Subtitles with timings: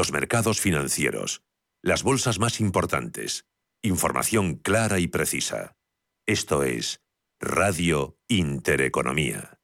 [0.00, 1.42] Los mercados financieros.
[1.82, 3.46] Las bolsas más importantes.
[3.82, 5.76] Información clara y precisa.
[6.24, 7.02] Esto es
[7.40, 9.58] Radio Intereconomía.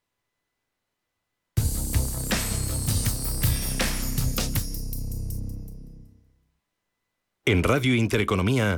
[7.45, 8.77] En Radio Intereconomía,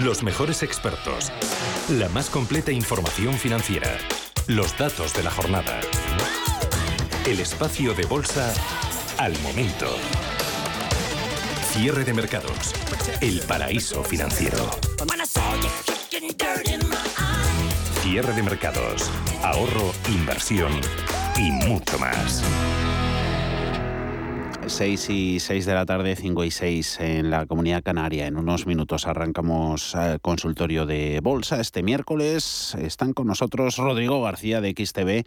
[0.00, 1.32] los mejores expertos,
[1.88, 3.96] la más completa información financiera,
[4.48, 5.80] los datos de la jornada,
[7.24, 8.52] el espacio de bolsa
[9.18, 9.86] al momento.
[11.72, 12.72] Cierre de mercados,
[13.20, 14.70] el paraíso financiero.
[18.02, 19.10] Cierre de mercados,
[19.42, 20.72] ahorro, inversión
[21.36, 22.42] y mucho más.
[24.66, 28.26] 6 y 6 de la tarde, 5 y 6 en la Comunidad Canaria.
[28.26, 31.60] En unos minutos arrancamos el consultorio de bolsa.
[31.60, 35.26] Este miércoles están con nosotros Rodrigo García de XTV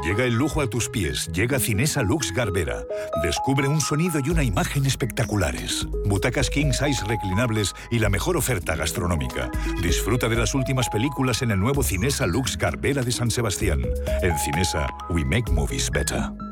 [0.01, 2.85] Llega el lujo a tus pies, llega Cinesa Lux Garbera.
[3.23, 5.87] Descubre un sonido y una imagen espectaculares.
[6.07, 9.51] Butacas king size reclinables y la mejor oferta gastronómica.
[9.81, 13.83] Disfruta de las últimas películas en el nuevo Cinesa Lux Garbera de San Sebastián.
[14.23, 16.52] En Cinesa, we make movies better.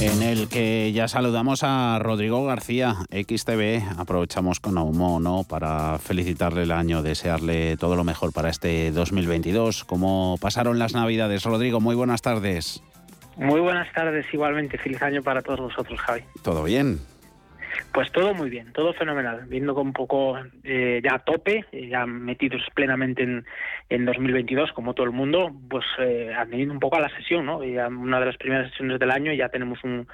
[0.00, 3.98] en el que ya saludamos a Rodrigo García, XTV.
[3.98, 5.44] Aprovechamos con Aumo, ¿no?
[5.44, 9.84] Para felicitarle el año, desearle todo lo mejor para este 2022.
[9.84, 11.44] ¿Cómo pasaron las Navidades?
[11.44, 12.82] Rodrigo, muy buenas tardes.
[13.36, 14.78] Muy buenas tardes, igualmente.
[14.78, 16.22] Feliz año para todos vosotros, Javi.
[16.42, 17.00] ¿Todo bien?
[17.92, 19.46] Pues todo muy bien, todo fenomenal.
[19.46, 23.44] Viendo con un poco eh, ya a tope, eh, ya metidos plenamente en,
[23.88, 27.64] en 2022, como todo el mundo, pues eh, atendiendo un poco a la sesión, ¿no?
[27.64, 30.06] Ya una de las primeras sesiones del año ya tenemos un,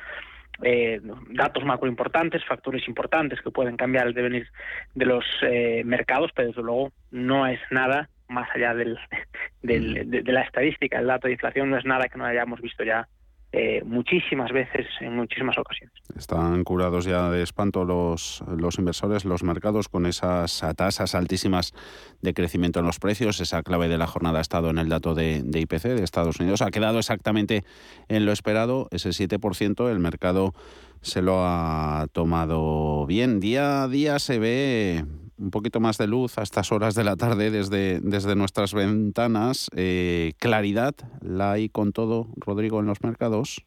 [0.62, 4.46] eh, datos macro importantes, factores importantes que pueden cambiar el devenir
[4.94, 8.98] de los eh, mercados, pero desde luego no es nada más allá del,
[9.62, 10.98] del, de, de, la estadística.
[10.98, 13.08] El dato de inflación no es nada que no hayamos visto ya
[13.52, 15.94] eh, muchísimas veces, en muchísimas ocasiones.
[16.16, 21.74] Están curados ya de espanto los, los inversores, los mercados, con esas tasas altísimas
[22.22, 23.40] de crecimiento en los precios.
[23.40, 26.40] Esa clave de la jornada ha estado en el dato de, de IPC de Estados
[26.40, 26.62] Unidos.
[26.62, 27.64] Ha quedado exactamente
[28.08, 29.90] en lo esperado, ese 7%.
[29.90, 30.54] El mercado
[31.02, 33.38] se lo ha tomado bien.
[33.38, 35.04] Día a día se ve
[35.42, 39.68] un poquito más de luz a estas horas de la tarde desde, desde nuestras ventanas.
[39.76, 43.64] Eh, claridad, ¿la hay con todo, Rodrigo, en los mercados?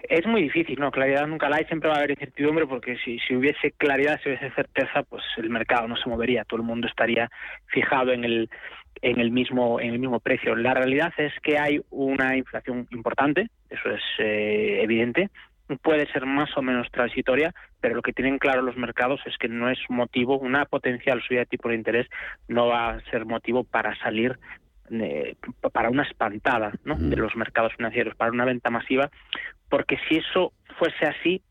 [0.00, 0.90] Es muy difícil, ¿no?
[0.90, 4.30] Claridad nunca la hay, siempre va a haber incertidumbre porque si, si hubiese claridad, si
[4.30, 7.30] hubiese certeza, pues el mercado no se movería, todo el mundo estaría
[7.66, 8.50] fijado en el,
[9.02, 10.56] en el mismo en el mismo precio.
[10.56, 15.30] La realidad es que hay una inflación importante, eso es eh, evidente,
[15.78, 19.48] puede ser más o menos transitoria, pero lo que tienen claro los mercados es que
[19.48, 22.06] no es motivo, una potencial subida de tipo de interés
[22.48, 24.38] no va a ser motivo para salir
[25.72, 29.08] para una espantada de los mercados financieros, para una venta masiva,
[29.68, 31.42] porque si eso fuese así,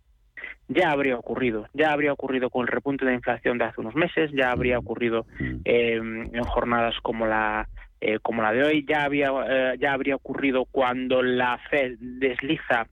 [0.68, 4.30] ya habría ocurrido, ya habría ocurrido con el repunte de inflación de hace unos meses,
[4.34, 5.26] ya habría ocurrido
[5.66, 7.68] eh, en jornadas como la
[8.02, 12.88] eh, como la de hoy, ya había eh, ya habría ocurrido cuando la Fed desliza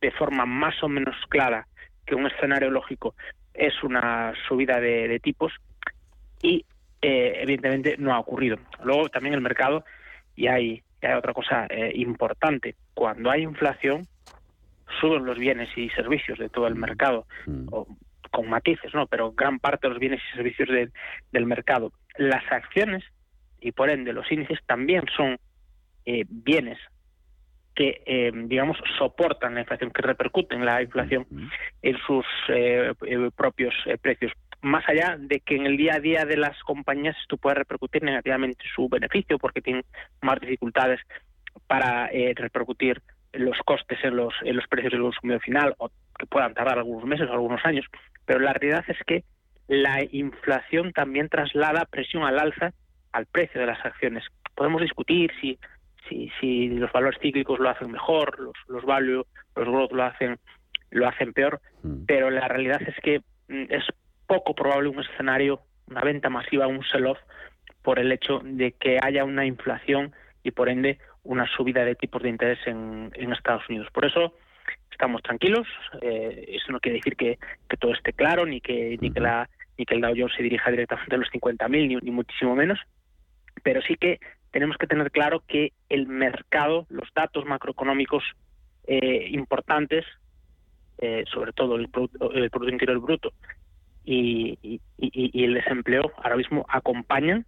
[0.00, 1.66] de forma más o menos clara
[2.04, 3.14] que un escenario lógico
[3.54, 5.52] es una subida de, tipos
[6.42, 6.64] y
[7.00, 8.58] eh, evidentemente no ha ocurrido.
[8.84, 9.84] Luego también el mercado
[10.34, 12.76] y hay, hay otra cosa eh, importante.
[12.94, 14.02] Cuando hay inflación
[15.00, 16.80] suben los bienes y servicios de todo el mm.
[16.80, 17.66] mercado, mm.
[18.30, 19.06] con matices, ¿no?
[19.06, 20.68] Pero gran parte de los bienes y servicios
[21.32, 21.92] del mercado.
[22.18, 23.02] Las acciones
[23.60, 25.38] y por ende los índices también son
[26.04, 26.78] eh, bienes
[27.76, 31.26] que, eh, digamos, soportan la inflación, que repercuten la inflación
[31.82, 34.32] en sus eh, eh, propios precios.
[34.62, 38.02] Más allá de que en el día a día de las compañías esto puede repercutir
[38.02, 39.84] negativamente su beneficio, porque tienen
[40.22, 41.00] más dificultades
[41.66, 43.02] para repercutir
[43.32, 47.04] los costes en los, en los precios del consumidor final, o que puedan tardar algunos
[47.04, 47.84] meses o algunos años.
[48.24, 49.22] Pero la realidad es que
[49.68, 52.72] la inflación también traslada presión al alza
[53.12, 54.24] al precio de las acciones.
[54.54, 55.58] Podemos discutir si
[56.08, 59.24] si, si los valores cíclicos lo hacen mejor, los, los value,
[59.54, 60.38] los growth lo hacen,
[60.90, 62.04] lo hacen peor, mm.
[62.06, 63.84] pero la realidad es que mm, es
[64.26, 67.18] poco probable un escenario, una venta masiva, un sell-off,
[67.82, 70.12] por el hecho de que haya una inflación
[70.42, 73.88] y por ende una subida de tipos de interés en, en Estados Unidos.
[73.92, 74.34] Por eso
[74.90, 75.66] estamos tranquilos.
[76.00, 77.38] Eh, eso no quiere decir que,
[77.68, 80.42] que, todo esté claro, ni que, ni que, la, ni que el Dow Jones se
[80.42, 82.80] dirija directamente a los 50.000, ni, ni muchísimo menos.
[83.62, 84.20] Pero sí que
[84.50, 88.22] tenemos que tener claro que el mercado, los datos macroeconómicos
[88.86, 90.04] eh, importantes,
[90.98, 93.32] eh, sobre todo el Producto, Interior Bruto
[94.04, 97.44] y, el desempleo, ahora mismo acompañan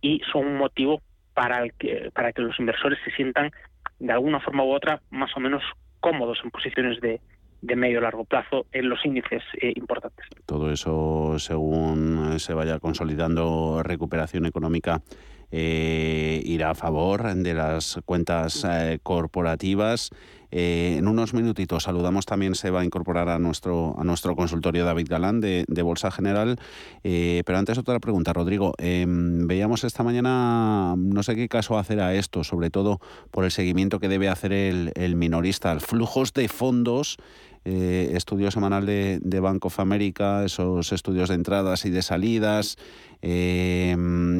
[0.00, 1.00] y son un motivo
[1.34, 3.50] para, que, para que los inversores se sientan
[3.98, 5.62] de alguna forma u otra más o menos
[6.00, 7.20] cómodos en posiciones de,
[7.62, 10.26] de medio largo plazo en los índices eh, importantes.
[10.46, 15.02] Todo eso según se vaya consolidando recuperación económica
[15.50, 20.10] eh, irá a favor de las cuentas eh, corporativas.
[20.52, 24.84] Eh, en unos minutitos saludamos también, se va a incorporar a nuestro, a nuestro consultorio
[24.84, 26.58] David Galán de, Bolsa General.
[27.02, 28.74] pero antes otra pregunta, Rodrigo.
[28.78, 33.00] Em, veíamos esta mañana, no sé qué caso hacer a esto, sobre todo
[33.30, 37.18] por el seguimiento que debe hacer el, el minorista, flujos de fondos
[37.66, 42.78] eh, estudio semanal de, de, Bank of America, esos estudios de entradas y de salidas.
[43.22, 43.94] Eh,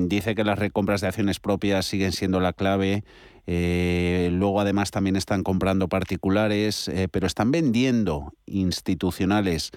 [0.06, 3.03] dice que las recompras de acciones propias siguen siendo la clave.
[3.47, 9.71] Eh, luego además también están comprando particulares, pero están vendiendo institucionales.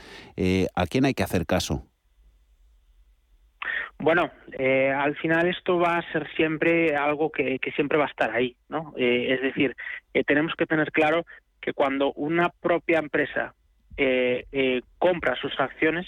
[0.75, 1.88] ¿A quién hay que hacer caso?
[4.00, 4.29] Bueno,
[4.59, 8.94] al final esto va a ser siempre algo que, siempre va a estar ahí, ¿no?
[8.97, 9.75] es decir,
[10.27, 11.25] tenemos que tener claro
[11.63, 13.56] que cuando una propia empresa
[13.95, 16.07] eh, eh, compra sus acciones,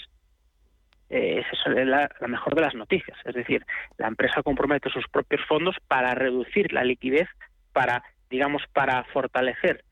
[1.08, 3.16] eh, esa es la, mejor de las noticias.
[3.24, 3.64] Es decir,
[3.98, 7.28] la empresa compromete sus propios fondos para reducir la liquidez,
[7.72, 9.84] para, digamos, para fortalecer,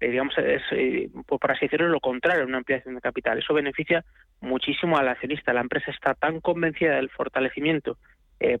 [0.00, 0.62] digamos, es,
[1.26, 3.38] por así decirlo, lo contrario, una ampliación de capital.
[3.38, 4.04] Eso beneficia
[4.40, 5.52] muchísimo al accionista.
[5.52, 7.98] La empresa está tan convencida del fortalecimiento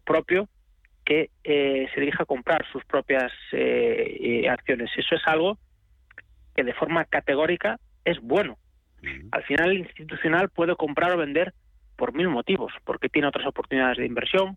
[0.04, 0.48] propio
[1.04, 3.32] que se dirige a comprar sus propias
[4.48, 4.90] acciones.
[4.96, 5.58] Eso es algo
[6.54, 8.56] que de forma categórica es bueno.
[9.32, 11.52] Al final el institucional puede comprar o vender
[12.02, 14.56] por mil motivos, porque tiene otras oportunidades de inversión,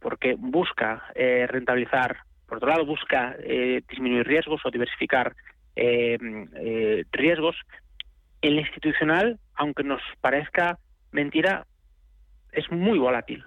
[0.00, 5.36] porque busca eh, rentabilizar, por otro lado busca eh, disminuir riesgos o diversificar
[5.74, 6.16] eh,
[7.12, 7.54] riesgos.
[8.40, 10.78] El institucional, aunque nos parezca
[11.12, 11.66] mentira,
[12.50, 13.44] es muy volátil.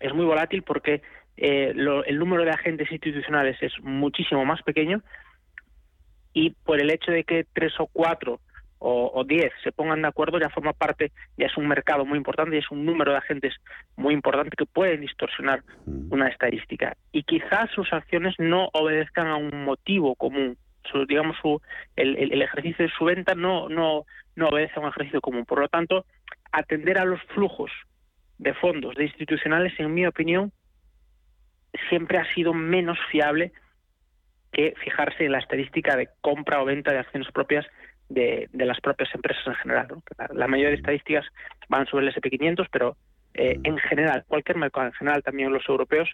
[0.00, 1.02] Es muy volátil porque
[1.36, 5.02] el número de agentes institucionales es muchísimo más pequeño
[6.32, 8.40] y por el hecho de que tres o cuatro
[8.78, 12.56] o, diez se pongan de acuerdo ya forma parte, ya es un mercado muy importante
[12.56, 13.54] y es un número de agentes
[13.96, 16.12] muy importante que pueden distorsionar mm.
[16.12, 16.96] una estadística.
[17.12, 20.56] Y quizás sus acciones no obedezcan a un motivo común.
[21.08, 21.60] digamos, su,
[21.96, 24.04] el, ejercicio de su venta no, no,
[24.34, 25.46] no obedece a un ejercicio común.
[25.46, 26.04] Por lo tanto,
[26.52, 27.70] atender a los flujos
[28.38, 30.52] de fondos de institucionales, en mi opinión,
[31.88, 33.52] siempre ha sido menos fiable
[34.52, 37.66] que fijarse en la estadística de compra o venta de acciones propias
[38.08, 39.88] de, las propias empresas en general.
[40.34, 41.26] La, mayoría de estadísticas
[41.68, 42.96] van sobre el SP500, pero
[43.34, 46.08] eh, en general, cualquier mercado, en general también los europeos,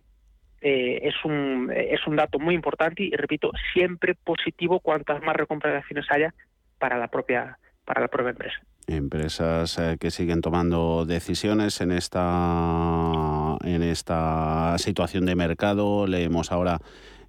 [0.61, 5.73] eh, es, un, es un dato muy importante y, repito, siempre positivo cuantas más recompras
[5.73, 6.35] de acciones haya
[6.79, 8.57] para la propia para la propia empresa.
[8.87, 16.07] Empresas eh, que siguen tomando decisiones en esta, en esta situación de mercado.
[16.07, 16.79] Leemos ahora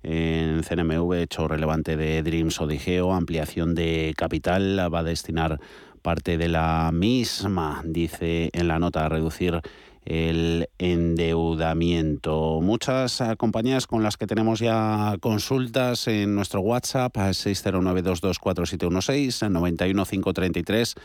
[0.03, 5.59] en CNMV hecho relevante de Dreams o Digeo, ampliación de capital, va a destinar
[6.01, 9.61] parte de la misma, dice en la nota, a reducir
[10.05, 12.59] el endeudamiento.
[12.61, 20.95] Muchas compañías con las que tenemos ya consultas en nuestro WhatsApp 609224716 91533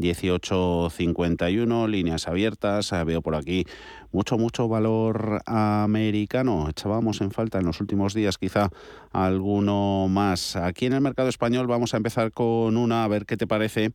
[0.00, 2.92] 1851, líneas abiertas.
[2.92, 3.66] Eh, veo por aquí
[4.12, 6.68] mucho, mucho valor americano.
[6.68, 8.70] Echábamos en falta en los últimos días quizá
[9.12, 10.56] alguno más.
[10.56, 13.92] Aquí en el mercado español vamos a empezar con una, a ver qué te parece.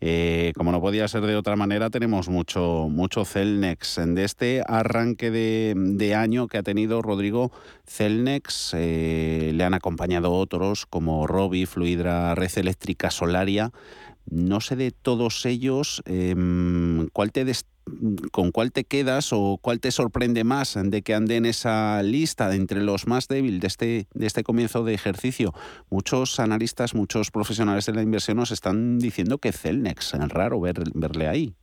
[0.00, 3.98] Eh, como no podía ser de otra manera, tenemos mucho, mucho Celnex.
[4.06, 7.50] De este arranque de, año que ha tenido Rodrigo
[7.86, 13.72] Celnex, eh, le han acompañado otros como Robi, Fluidra, Red Eléctrica, Solaria.
[14.30, 17.44] No sé de todos ellos em, cuál te
[18.32, 22.52] con cuál te quedas o cuál te sorprende más de que ande en esa lista
[22.54, 25.52] entre los más débiles de este, de este comienzo de ejercicio.
[25.88, 30.82] Muchos analistas, muchos profesionales de la inversión nos están diciendo que Celnex, es raro ver,
[30.94, 31.54] verle ahí.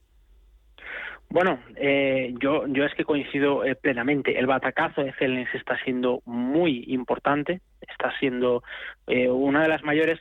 [1.29, 4.37] Bueno, eh, yo, yo es que coincido eh, plenamente.
[4.37, 8.63] El batacazo de Celnex está siendo muy importante, está siendo
[9.07, 10.19] eh, una de las mayores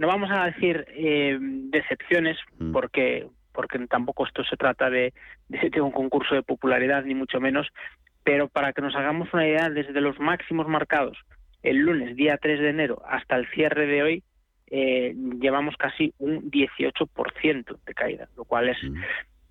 [0.00, 2.72] no vamos a decir eh, decepciones, mm.
[2.72, 5.12] porque porque tampoco esto se trata de,
[5.48, 7.68] de, un concurso de popularidad, ni mucho menos,
[8.24, 11.18] pero para que nos hagamos una idea, desde los máximos marcados
[11.62, 14.22] el lunes, día 3 de enero, hasta el cierre de hoy,
[14.68, 18.96] eh, llevamos casi un 18% de caída, lo cual es, mm.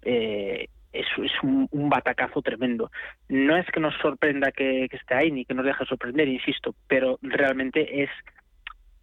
[0.02, 1.06] eh, es,
[1.44, 2.90] un, batacazo tremendo.
[3.28, 6.74] No es que nos sorprenda que, que esté ahí, ni que nos deje sorprender, insisto,
[6.88, 8.10] pero realmente es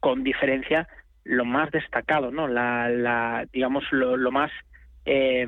[0.00, 0.88] con diferencia
[1.26, 2.48] lo más destacado, ¿no?
[2.48, 4.50] La, la digamos lo, lo más
[5.04, 5.46] eh,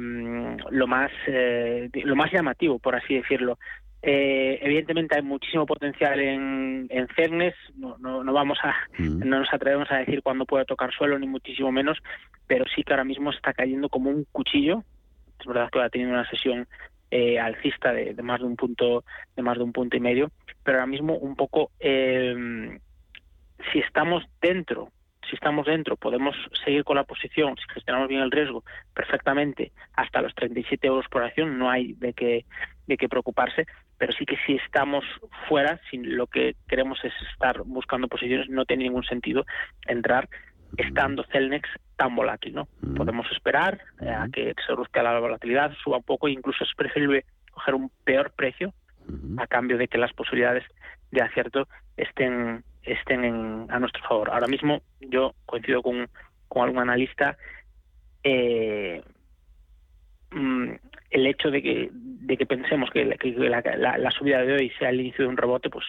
[0.70, 3.58] lo más eh, lo más llamativo, por así decirlo.
[4.00, 9.28] Eh, evidentemente hay muchísimo potencial en, en Cernes, no, no, no vamos a, mm.
[9.28, 11.98] no nos atrevemos a decir cuándo puede tocar suelo, ni muchísimo menos,
[12.46, 14.84] pero sí que ahora mismo está cayendo como un cuchillo.
[15.40, 16.68] Es verdad que ha tenido una sesión
[17.10, 19.04] eh, alcista de, de, más de un punto,
[19.34, 20.30] de más de un punto y medio,
[20.62, 22.78] pero ahora mismo un poco eh,
[23.72, 24.90] si estamos dentro
[25.28, 30.22] si estamos dentro, podemos seguir con la posición, si gestionamos bien el riesgo perfectamente hasta
[30.22, 32.44] los 37 euros por acción, no hay de qué,
[32.86, 33.66] de qué preocuparse,
[33.98, 35.04] pero sí que si estamos
[35.48, 39.44] fuera, si lo que queremos es estar buscando posiciones, no tiene ningún sentido
[39.86, 40.28] entrar
[40.76, 42.68] estando Celnex tan volátil, ¿no?
[42.96, 47.24] Podemos esperar eh, a que se reduzca la volatilidad, suba un poco, incluso es preferible
[47.50, 48.72] coger un peor precio
[49.38, 50.64] a cambio de que las posibilidades
[51.10, 51.66] de acierto
[51.96, 54.30] estén estén a nuestro favor.
[54.30, 56.08] Ahora mismo yo coincido con,
[56.48, 57.36] con algún analista
[58.22, 59.02] eh,
[60.30, 60.70] mm,
[61.10, 65.24] el hecho de que, de que pensemos que, la, subida de hoy sea el inicio
[65.24, 65.86] de un rebote, pues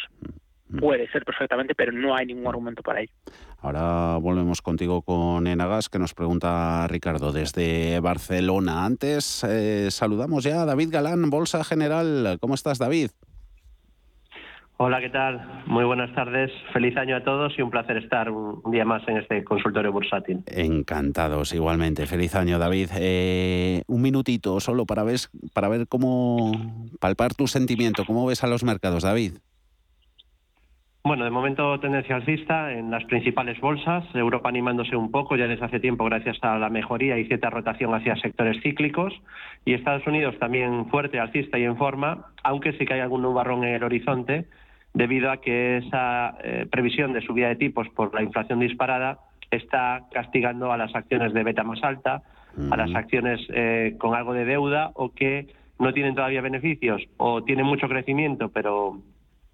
[0.79, 3.11] puede ser perfectamente, pero no hay ningún argumento para ello.
[3.57, 8.85] Ahora volvemos contigo con Enagas, que nos pregunta Ricardo desde Barcelona.
[8.85, 12.37] Antes eh, saludamos ya a David Galán, Bolsa General.
[12.39, 13.09] ¿Cómo estás, David?
[14.81, 15.45] Hola, ¿qué tal?
[15.65, 16.49] Muy buenas tardes.
[16.71, 20.41] Feliz año a todos y un placer estar un día más en este consultorio bursátil.
[20.47, 22.05] Encantados, igualmente.
[22.05, 22.87] Feliz año, David.
[22.97, 25.17] Eh, un minutito solo para ver,
[25.53, 26.53] para ver cómo
[27.01, 28.05] palpar tu sentimiento.
[28.05, 29.33] ¿Cómo ves a los mercados, David?
[31.03, 35.65] Bueno, de momento tendencia alcista en las principales bolsas, Europa animándose un poco ya desde
[35.65, 39.13] hace tiempo gracias a la mejoría y cierta rotación hacia sectores cíclicos
[39.65, 43.65] y Estados Unidos también fuerte, alcista y en forma, aunque sí que hay algún nubarrón
[43.65, 44.47] en el horizonte
[44.93, 49.19] debido a que esa eh, previsión de subida de tipos por la inflación disparada
[49.51, 52.21] está castigando a las acciones de beta más alta,
[52.71, 57.43] a las acciones eh, con algo de deuda o que no tienen todavía beneficios o
[57.43, 58.99] tienen mucho crecimiento pero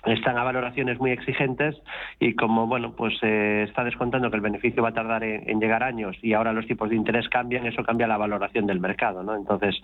[0.05, 1.75] están a valoraciones muy exigentes
[2.19, 5.83] y como bueno pues eh, está descontando que el beneficio va a tardar en, llegar
[5.83, 9.35] años y ahora los tipos de interés cambian eso cambia la valoración del mercado no
[9.35, 9.75] entonces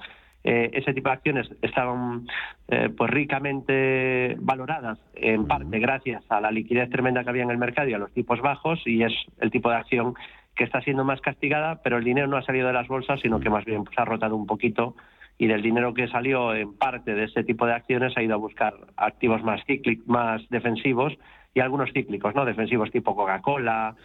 [0.44, 2.28] eh, ese tipo de acciones estaban
[2.68, 7.58] eh, pues ricamente valoradas en parte gracias a la liquidez tremenda que había en el
[7.58, 10.16] mercado y a los tipos bajos y es el tipo de acción
[10.56, 13.40] que está siendo más castigada pero el dinero no ha salido de las bolsas sino
[13.40, 14.96] que más bien pues, ha rotado un poquito
[15.38, 18.38] y del dinero que salió en parte de ese tipo de acciones ha ido a
[18.38, 21.14] buscar activos más cíclicos, más defensivos
[21.54, 22.46] y algunos cíclicos, ¿no?
[22.46, 23.96] Defensivos tipo Coca-Cola,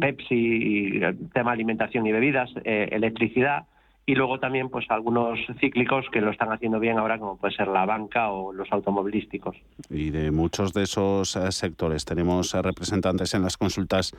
[0.00, 1.00] Pepsi,
[1.32, 3.66] tema alimentación y bebidas, eh, electricidad
[4.10, 7.68] y luego también pues algunos cíclicos que lo están haciendo bien ahora como puede ser
[7.68, 9.56] la banca o los automovilísticos.
[9.88, 14.10] Y de muchos de esos eh, sectores tenemos eh, representantes en las consultas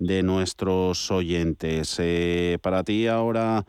[0.00, 1.96] de nuestros oyentes.
[2.00, 3.64] Eh, para ti ahora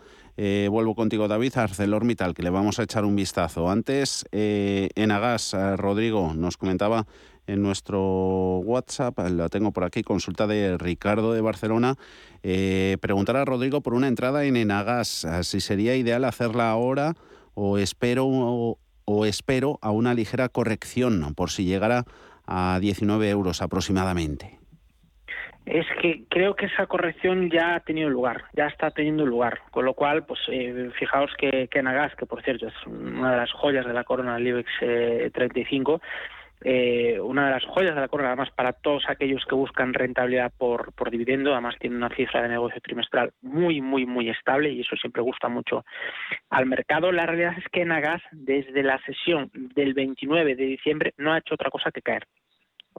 [0.70, 3.72] vuelvo contigo David, ArcelorMittal, que le vamos a echar un vistazo.
[3.72, 7.08] Antes, en Agas, Rodrigo nos comentaba
[7.48, 11.96] en nuestro WhatsApp, la tengo por aquí, consulta de Ricardo de Barcelona.
[12.44, 17.14] Eh, preguntar a Rodrigo por una entrada en Enagas, si sería ideal hacerla ahora
[17.56, 22.04] o espero, o, espero a una ligera corrección por si llegara
[22.46, 24.60] a 19 euros aproximadamente.
[25.66, 29.84] Es que creo que esa corrección ya ha tenido lugar, ya está teniendo lugar, con
[29.84, 33.52] lo cual, pues eh, fijaos que, que Nagas, que por cierto es una de las
[33.52, 34.70] joyas de la corona del IBEX
[35.34, 36.00] 35,
[36.62, 40.52] eh, una de las joyas de la corona, además para todos aquellos que buscan rentabilidad
[40.58, 44.82] por, por dividendo, además tiene una cifra de negocio trimestral muy, muy, muy estable y
[44.82, 45.86] eso siempre gusta mucho
[46.50, 47.12] al mercado.
[47.12, 51.54] La realidad es que Nagas, desde la sesión del 29 de diciembre, no ha hecho
[51.54, 52.26] otra cosa que caer.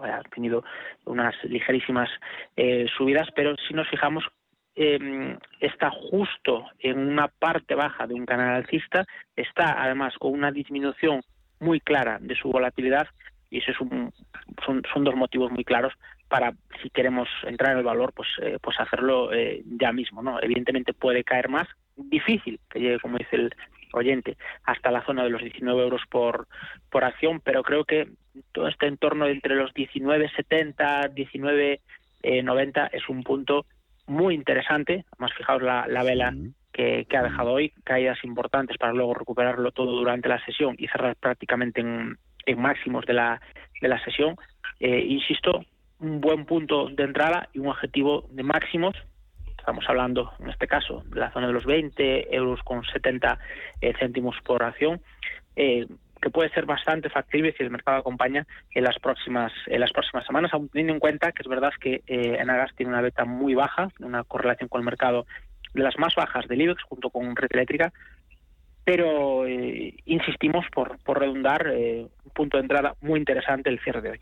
[0.00, 0.62] Ha tenido
[1.06, 2.08] unas ligerísimas
[2.56, 4.24] eh, subidas, pero si nos fijamos,
[4.76, 10.52] eh, está justo en una parte baja de un canal alcista, está además con una
[10.52, 11.22] disminución
[11.58, 13.08] muy clara de su volatilidad
[13.50, 14.12] y eso es un,
[14.64, 15.92] son, son dos motivos muy claros
[16.28, 16.52] para
[16.82, 20.92] si queremos entrar en el valor pues eh, pues hacerlo eh, ya mismo no evidentemente
[20.92, 23.54] puede caer más difícil que llegue como dice el
[23.92, 26.46] oyente hasta la zona de los 19 euros por
[26.90, 28.08] por acción pero creo que
[28.52, 31.14] todo este entorno entre los 19.70
[32.22, 33.64] 19.90 es un punto
[34.08, 35.04] muy interesante.
[35.12, 36.34] Además fijaos la, la vela
[36.72, 40.88] que, que, ha dejado hoy caídas importantes para luego recuperarlo todo durante la sesión y
[40.88, 42.18] cerrar prácticamente en, en
[42.56, 43.40] máximos de la,
[43.80, 44.36] de la sesión.
[44.80, 45.64] Eh, insisto,
[46.00, 48.94] un buen punto de entrada y un objetivo de máximos.
[49.58, 53.38] Estamos hablando, en este caso, de la zona de los 20 euros con 70
[53.80, 55.00] eh, céntimos por acción,
[55.56, 55.86] eh,
[56.22, 60.26] que puede ser bastante factible si el mercado acompaña en las próximas en las próximas
[60.26, 64.24] semanas, teniendo en cuenta que es verdad que Enagas tiene una beta muy baja, una
[64.24, 65.26] correlación con el mercado
[65.74, 67.92] de las más bajas del IBEX junto con Red Eléctrica,
[68.84, 74.10] pero eh, insistimos por, por redundar eh, punto de entrada muy interesante el cierre de
[74.10, 74.18] hoy.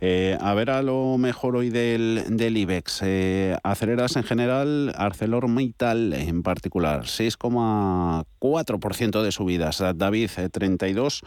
[0.00, 3.02] Eh, a ver a lo mejor hoy del, IBEX.
[3.62, 9.82] aceleras en general, ArcelorMittal en particular, 6,4% de subidas.
[9.94, 11.22] David, 32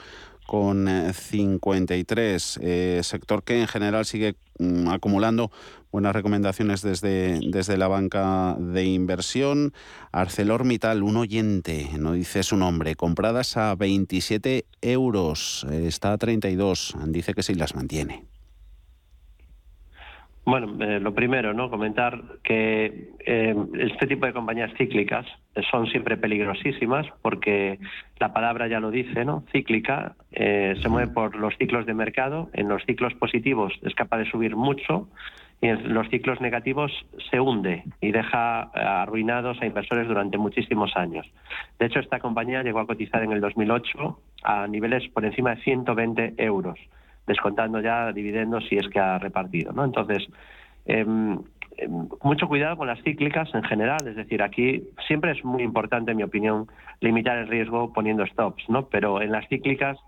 [0.48, 2.60] con 53,
[3.02, 5.52] sector que en general sigue mm, acumulando
[5.92, 9.74] buenas recomendaciones desde, desde la banca de inversión.
[10.12, 17.34] ArcelorMittal, un oyente, no dice su nombre, compradas a 27 euros, está a 32, dice
[17.34, 18.26] que sí las mantiene.
[20.44, 21.70] Bueno, eh, lo primero, ¿no?
[21.70, 25.26] Comentar que eh, este tipo de compañías cíclicas
[25.70, 27.78] son siempre peligrosísimas porque
[28.20, 29.44] la palabra ya lo dice, ¿no?
[29.52, 32.50] Cíclica eh, se mueve por los ciclos de mercado.
[32.54, 35.10] En los ciclos positivos es capaz de subir mucho
[35.62, 36.92] los ciclos negativos
[37.30, 41.28] se hunde y deja eh, arruinados a inversores durante muchísimos años.
[41.78, 45.62] De hecho, esta compañía llegó a cotizar en el 2008 a niveles por encima de
[45.62, 46.80] 120 euros,
[47.28, 49.72] descontando ya dividendos si es que ha repartido.
[49.72, 49.86] ¿no?
[49.86, 50.28] Entonces,
[50.86, 51.34] em,
[51.78, 56.10] em, mucho cuidado con las cíclicas en general, es decir, aquí siempre es muy importante,
[56.10, 56.68] en mi opinión,
[57.02, 58.88] limitar el riesgo poniendo stops, ¿no?
[58.88, 60.00] Pero en las cíclicas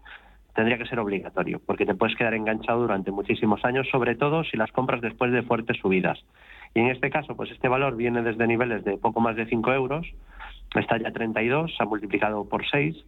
[0.53, 4.57] tendría que ser obligatorio, porque te puedes quedar enganchado durante muchísimos años, sobre todo si
[4.57, 6.23] las compras después de fuertes subidas.
[6.75, 9.73] Y en este caso, pues este valor viene desde niveles de poco más de 5
[9.73, 10.07] euros,
[10.75, 13.03] está ya 32, se ha multiplicado por 6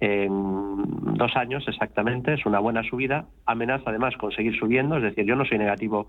[0.00, 5.24] en dos años exactamente, es una buena subida, amenaza además con seguir subiendo, es decir,
[5.24, 6.08] yo no soy negativo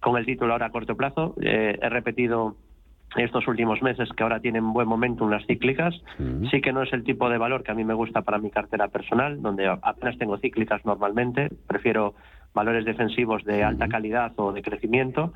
[0.00, 2.56] con el título ahora a corto plazo, eh, he repetido
[3.16, 5.94] estos últimos meses que ahora tienen buen momento unas cíclicas.
[6.50, 8.50] Sí que no es el tipo de valor que a mí me gusta para mi
[8.50, 11.48] cartera personal, donde apenas tengo cíclicas normalmente.
[11.66, 12.14] Prefiero
[12.54, 15.32] valores defensivos de alta calidad o de crecimiento,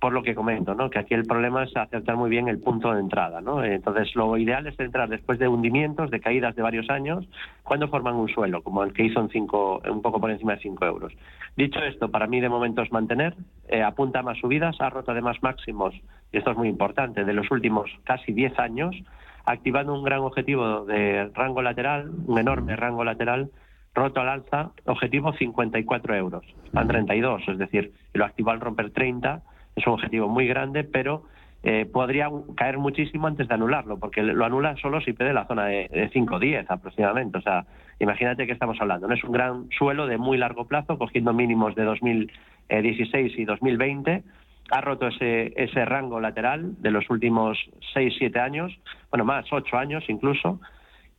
[0.00, 0.90] por lo que comento, ¿no?
[0.90, 3.40] que aquí el problema es acertar muy bien el punto de entrada.
[3.40, 3.62] ¿no?
[3.62, 7.26] Entonces, lo ideal es entrar después de hundimientos, de caídas de varios años,
[7.62, 10.60] cuando forman un suelo, como el que hizo en cinco, un poco por encima de
[10.60, 11.12] 5 euros.
[11.56, 13.34] Dicho esto, para mí de momento es mantener,
[13.68, 15.94] eh, apunta a más subidas, ha roto además máximos,
[16.32, 18.96] y esto es muy importante, de los últimos casi 10 años,
[19.44, 23.50] activando un gran objetivo de rango lateral, un enorme rango lateral,
[23.94, 29.42] roto al alza, objetivo 54 euros, van 32, es decir, lo activó al romper 30,
[29.74, 31.24] es un objetivo muy grande, pero
[31.62, 35.66] eh, podría caer muchísimo antes de anularlo, porque lo anula solo si pide la zona
[35.66, 37.38] de, de 5-10 aproximadamente.
[37.38, 37.64] O sea,
[37.98, 39.08] imagínate que estamos hablando.
[39.08, 44.22] No es un gran suelo de muy largo plazo, cogiendo mínimos de 2016 y 2020
[44.70, 47.58] ha roto ese, ese rango lateral de los últimos
[47.94, 48.72] 6-7 años,
[49.10, 50.60] bueno, más 8 años incluso,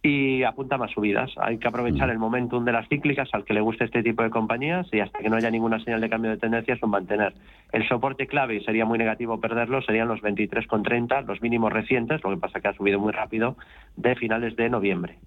[0.07, 1.31] y apunta más subidas.
[1.37, 4.29] Hay que aprovechar el momentum de las cíclicas al que le guste este tipo de
[4.29, 7.33] compañías y hasta que no haya ninguna señal de cambio de tendencia son mantener.
[7.73, 12.29] El soporte clave, y sería muy negativo perderlo, serían los 23,30, los mínimos recientes, lo
[12.29, 13.57] que pasa que ha subido muy rápido,
[13.97, 15.17] de finales de noviembre.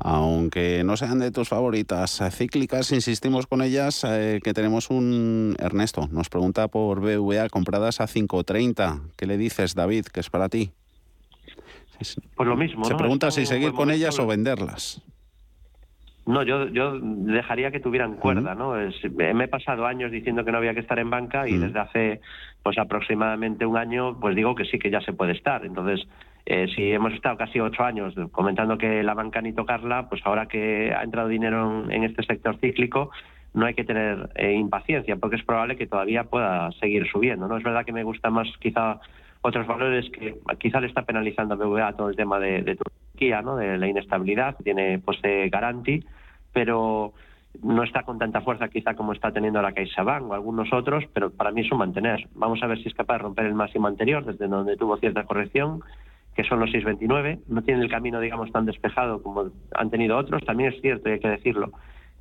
[0.00, 6.08] Aunque no sean de tus favoritas cíclicas, insistimos con ellas, eh, que tenemos un Ernesto,
[6.12, 9.00] nos pregunta por BVA compradas a 5,30.
[9.16, 10.72] ¿Qué le dices, David, que es para ti?
[11.98, 12.84] Pues lo mismo.
[12.84, 15.02] Se pregunta si seguir con ellas o venderlas.
[16.26, 18.74] No, yo, yo dejaría que tuvieran cuerda, ¿no?
[19.14, 22.20] me he pasado años diciendo que no había que estar en banca y desde hace
[22.64, 25.64] pues aproximadamente un año pues digo que sí que ya se puede estar.
[25.64, 26.04] Entonces,
[26.44, 30.46] eh, si hemos estado casi ocho años comentando que la banca ni tocarla, pues ahora
[30.46, 33.10] que ha entrado dinero en, este sector cíclico,
[33.54, 37.56] no hay que tener eh, impaciencia porque es probable que todavía pueda seguir subiendo, ¿no?
[37.56, 38.98] Es verdad que me gusta más quizá
[39.46, 43.56] otros valores que quizá le está penalizando a BVA todo el tema de, Turquía, ¿no?
[43.56, 46.04] de la inestabilidad, tiene pues de Garanti,
[46.52, 47.12] pero
[47.62, 51.30] no está con tanta fuerza quizá como está teniendo la CaixaBank o algunos otros, pero
[51.30, 52.28] para mí es un mantener.
[52.34, 55.24] Vamos a ver si es capaz de romper el máximo anterior, desde donde tuvo cierta
[55.24, 55.80] corrección,
[56.34, 57.40] que son los 6,29.
[57.48, 60.44] No tiene el camino, digamos, tan despejado como han tenido otros.
[60.44, 61.72] También es cierto, y hay que decirlo,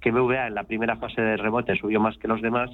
[0.01, 2.71] que BVA en la primera fase de rebote subió más que los demás,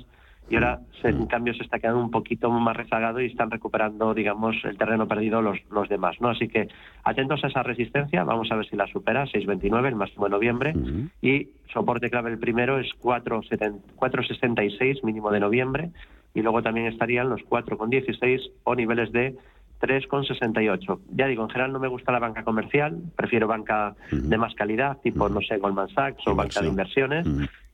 [0.50, 4.58] y ahora en cambio se está quedando un poquito más rezagado y están recuperando, digamos,
[4.66, 6.28] el terreno perdido los, los demás, ¿no?
[6.30, 6.68] Así que
[7.06, 10.74] atentos a esa resistencia, vamos a ver si la supera, 6.29, el máximo de noviembre,
[11.22, 15.92] y soporte clave el primero es 4.66, mínimo de noviembre,
[16.34, 19.38] y luego también estarían los 4.16 o niveles de
[19.82, 21.00] 3,68.
[21.12, 24.98] Ya digo, en general no me gusta la banca comercial, prefiero banca de más calidad,
[25.02, 27.28] tipo, no sé, Goldman Sachs o banca de inversiones,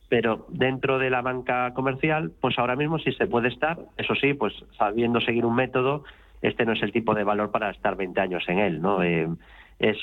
[0.08, 4.34] pero dentro de la banca comercial, pues ahora mismo sí se puede estar, eso sí,
[4.34, 6.04] pues sabiendo seguir un método,
[6.40, 9.02] este no es el tipo de valor para estar 20 años en él, ¿no?
[9.02, 9.28] Eh,
[9.78, 9.98] es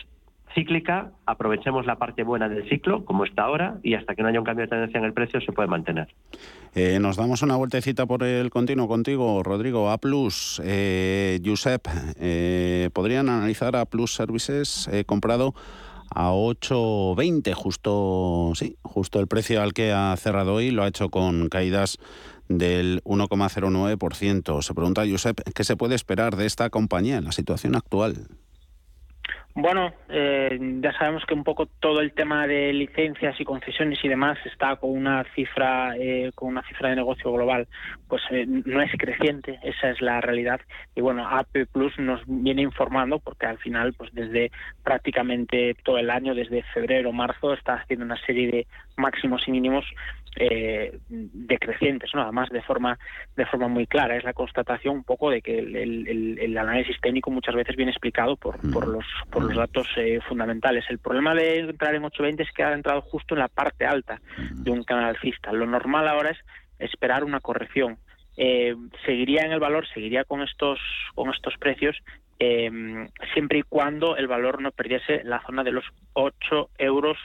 [0.56, 4.40] cíclica, aprovechemos la parte buena del ciclo, como está ahora, y hasta que no haya
[4.40, 6.08] un cambio de tendencia en el precio se puede mantener.
[6.74, 9.92] Eh, nos damos una vueltecita por el continuo contigo, Rodrigo.
[9.92, 11.88] A Plus, eh, Josep,
[12.20, 15.54] eh, ¿podrían analizar a Plus Services comprado
[16.10, 21.10] a 8.20, justo, sí, justo el precio al que ha cerrado hoy, lo ha hecho
[21.10, 21.98] con caídas
[22.48, 24.62] del 1,09%.
[24.62, 28.28] Se pregunta Josep, ¿qué se puede esperar de esta compañía en la situación actual?
[29.58, 34.10] Bueno, eh, ya sabemos que un poco todo el tema de licencias y concesiones y
[34.10, 37.66] demás está con una cifra eh, con una cifra de negocio global,
[38.10, 40.60] pues eh, no es creciente, esa es la realidad.
[40.94, 44.52] Y bueno, AP Plus nos viene informando porque al final, pues desde
[44.84, 49.86] prácticamente todo el año, desde febrero marzo, está haciendo una serie de máximos y mínimos
[50.38, 52.22] eh, decrecientes, ¿no?
[52.22, 53.00] además de forma
[53.38, 54.18] de forma muy clara.
[54.18, 58.60] Es la constatación un poco de que el, análisis técnico muchas veces viene explicado por,
[58.72, 60.86] por los por los datos eh, fundamentales.
[60.90, 64.20] El problema de entrar en 820 es que ha entrado justo en la parte alta
[64.52, 65.54] de un canal alcista.
[65.54, 66.38] Lo normal ahora es
[66.80, 67.98] esperar una corrección.
[68.38, 70.80] Eh, seguiría en el valor, seguiría con estos
[71.14, 71.96] con estos precios
[72.38, 72.70] eh,
[73.34, 77.18] siempre y cuando el valor no perdiese la zona de los 8 euros,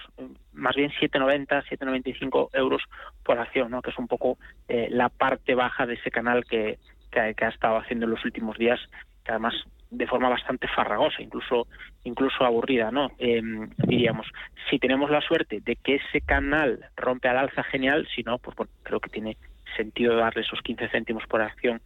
[0.53, 2.83] más bien 7,90, 7,95 euros
[3.25, 3.83] por acción, ¿no?
[3.83, 6.79] que es un poco eh, la parte baja de ese canal que,
[7.11, 8.79] que, ha estado haciendo en los últimos días,
[9.25, 9.55] que además
[9.91, 11.67] de forma bastante farragosa, incluso
[12.05, 13.11] incluso aburrida, ¿no?
[13.19, 14.29] Em, diríamos,
[14.71, 18.57] si tenemos la suerte de que ese canal rompe al alza, genial, si no, pues
[18.85, 19.37] creo que tiene
[19.77, 21.81] sentido darle esos 15 céntimos por acción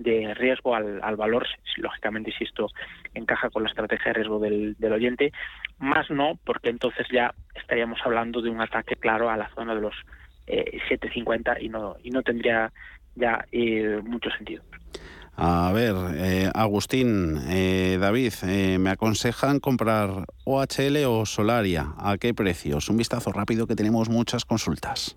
[0.00, 2.68] de riesgo al, valor, lógicamente si esto
[3.14, 5.32] encaja con la estrategia de riesgo del, oyente,
[5.78, 9.82] más no, porque entonces ya estaríamos hablando de un ataque claro a la zona de
[9.82, 9.94] los
[10.46, 12.72] 7.50 eh, y no, y no tendría
[13.14, 14.62] ya eh, mucho sentido.
[15.36, 18.32] A ver, eh, Agustín, David,
[18.78, 21.92] me aconsejan comprar OHL o Solaria.
[21.98, 22.88] ¿A qué precios?
[22.88, 25.16] Un vistazo rápido que tenemos muchas consultas.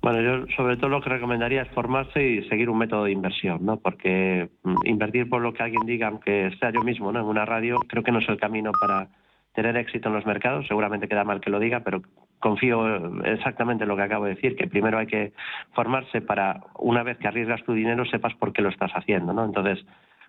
[0.00, 3.64] Bueno, yo sobre todo lo que recomendaría es formarse y seguir un método de inversión,
[3.64, 3.78] ¿no?
[3.78, 7.20] Porque mm, invertir por lo que alguien diga, aunque sea yo mismo, ¿no?
[7.20, 9.08] En una radio, creo que no es el camino para
[9.54, 10.68] tener éxito en los mercados.
[10.68, 12.02] Seguramente queda mal que lo diga, pero
[12.38, 15.32] confío exactamente en lo que acabo de decir, que primero hay que
[15.72, 19.44] formarse para, una vez que arriesgas tu dinero, sepas por qué lo estás haciendo, ¿no?
[19.44, 19.84] Entonces,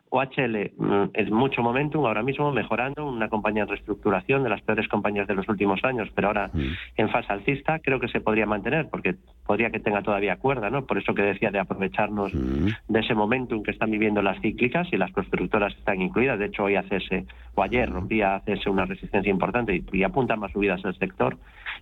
[0.09, 4.87] OHL mm, es mucho momentum ahora mismo, mejorando, una compañía en reestructuración de las peores
[4.87, 6.61] compañías de los últimos años, pero ahora mm.
[6.97, 10.85] en fase alcista creo que se podría mantener, porque podría que tenga todavía cuerda, ¿no?
[10.85, 12.67] Por eso que decía de aprovecharnos mm.
[12.87, 16.39] de ese momentum que están viviendo las cíclicas y las constructoras están incluidas.
[16.39, 20.51] De hecho, hoy ACS, o ayer rompía ACS una resistencia importante y, y apunta más
[20.51, 21.37] subidas al sector.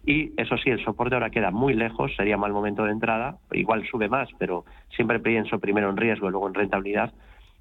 [0.05, 3.85] Y eso sí, el soporte ahora queda muy lejos, sería mal momento de entrada, igual
[3.87, 7.13] sube más, pero siempre pienso primero en riesgo y luego en rentabilidad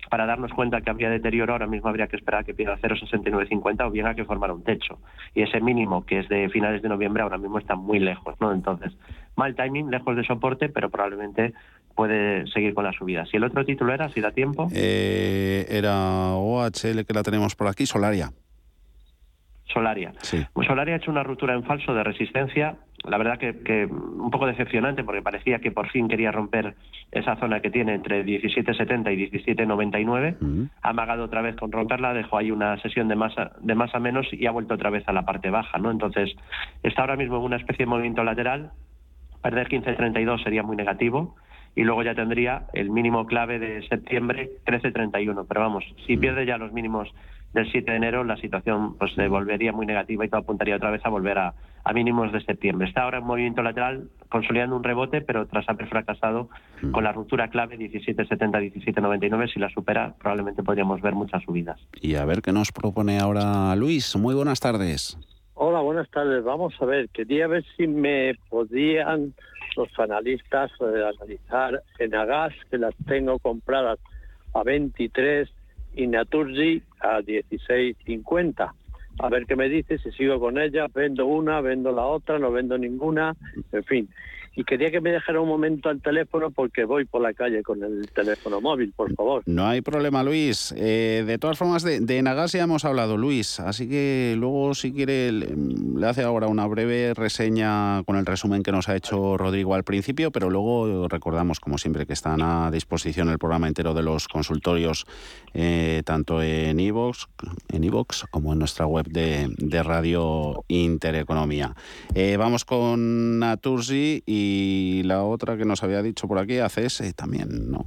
[0.08, 3.86] para darnos cuenta que habría deterioro, ahora mismo habría que esperar a que pierda 0,6950
[3.86, 4.98] o bien a que formara un techo.
[5.34, 8.52] Y ese mínimo, que es de finales de noviembre, ahora mismo está muy lejos, ¿no?
[8.52, 8.92] Entonces,
[9.36, 11.54] mal timing, lejos de soporte, pero probablemente
[11.94, 13.26] puede seguir con la subida.
[13.26, 14.68] Si el otro título era, si da tiempo.
[14.74, 18.30] Eh, era OHL, que la tenemos por aquí, Solaria.
[19.72, 20.12] Solaria.
[20.52, 22.76] Pues Solaria ha hecho una ruptura en falso de resistencia
[23.08, 26.74] la verdad que, un poco decepcionante porque parecía que por fin quería romper
[27.12, 30.70] esa zona que tiene entre 17.70 y 17.99.
[30.82, 34.26] Ha amagado otra vez con romperla, dejó ahí una sesión de masa, de masa menos
[34.32, 35.78] y ha vuelto otra vez a la parte baja.
[35.78, 35.90] ¿no?
[35.90, 36.34] Entonces,
[36.82, 38.72] está ahora mismo en una especie de movimiento lateral.
[39.42, 41.36] Perder 15.32 sería muy negativo
[41.76, 45.44] y luego ya tendría el mínimo clave de septiembre 13.31.
[45.46, 47.08] Pero vamos, si pierde ya los mínimos
[47.52, 50.90] del 7 de enero, la situación pues se volvería muy negativa y todo apuntaría otra
[50.90, 52.88] vez a volver a, a mínimos de septiembre.
[52.88, 56.48] Está ahora en movimiento lateral, consolidando un rebote, pero tras haber fracasado
[56.80, 56.92] mm.
[56.92, 61.78] con la ruptura clave 17.70-17.99, si la supera, probablemente podríamos ver muchas subidas.
[62.00, 64.16] Y a ver qué nos propone ahora Luis.
[64.16, 65.18] Muy buenas tardes.
[65.54, 66.42] Hola, buenas tardes.
[66.42, 69.34] Vamos a ver, quería ver si me podían
[69.76, 73.98] los analistas eh, analizar en Agas, que las tengo compradas
[74.54, 75.48] a 23
[75.94, 78.72] y Naturgy a 16.50
[79.18, 82.52] a ver qué me dice, si sigo con ella, vendo una, vendo la otra, no
[82.52, 83.34] vendo ninguna,
[83.72, 84.08] en fin
[84.56, 87.82] y quería que me dejara un momento al teléfono porque voy por la calle con
[87.84, 89.42] el teléfono móvil, por favor.
[89.44, 90.74] No hay problema, Luis.
[90.76, 94.92] Eh, de todas formas, de, de, Nagas ya hemos hablado, Luis, así que luego, si
[94.92, 99.74] quiere, le, hace ahora una breve reseña con el resumen que nos ha hecho Rodrigo
[99.74, 104.02] al principio, pero luego recordamos, como siempre, que están a disposición el programa entero de
[104.02, 105.04] los consultorios,
[105.52, 107.26] eh, tanto en iVoox
[107.72, 107.86] en
[108.30, 111.74] como en nuestra web de, de Radio Intereconomía.
[112.14, 117.14] Eh, vamos con Natursi y y la otra que nos había dicho por aquí, ACS
[117.14, 117.84] también, ¿no?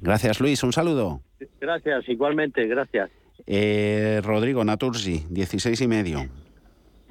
[0.00, 0.62] Gracias, Luis.
[0.62, 1.22] Un saludo.
[1.60, 3.10] Gracias, igualmente, gracias.
[3.46, 6.28] Eh, Rodrigo Natursi, 16 y medio.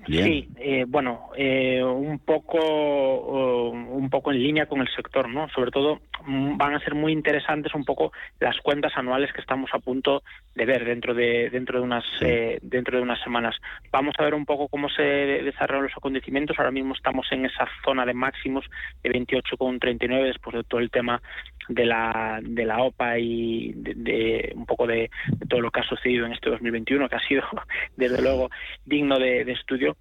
[0.10, 5.48] Sí, eh, bueno, eh, un poco un poco en línea con el sector, ¿no?
[5.50, 9.70] Sobre todo mm, van a ser muy interesantes un poco las cuentas anuales que estamos
[9.74, 10.24] a punto
[10.56, 13.56] de ver dentro de dentro de unas eh, dentro de unas semanas.
[13.92, 16.58] Vamos a ver un poco cómo se desarrollan los acontecimientos.
[16.58, 18.66] Ahora mismo estamos en esa zona de máximos
[19.04, 21.22] de 28,39 después de todo el tema
[21.68, 25.12] de la de la OPA y de, un poco de,
[25.48, 27.44] todo lo que ha sucedido en este 2021 que ha sido
[27.96, 28.50] desde luego
[28.86, 29.96] digno de estudio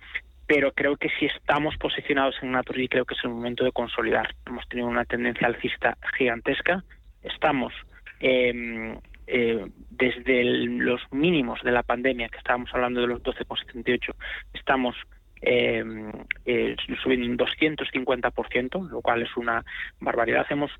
[0.48, 4.34] pero creo que si estamos posicionados en Naturgy creo que es el momento de consolidar.
[4.46, 6.82] Hemos tenido una tendencia alcista gigantesca,
[7.22, 7.74] estamos
[8.20, 14.14] em, eh, desde los mínimos de la pandemia, que estábamos hablando de los 12,78,
[14.54, 14.96] estamos
[15.42, 16.10] em,
[16.46, 19.62] eh, subiendo un 250%, lo cual es una
[20.00, 20.46] barbaridad.
[20.48, 20.70] Hemos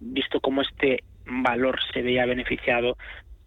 [0.00, 2.96] visto cómo este valor se veía beneficiado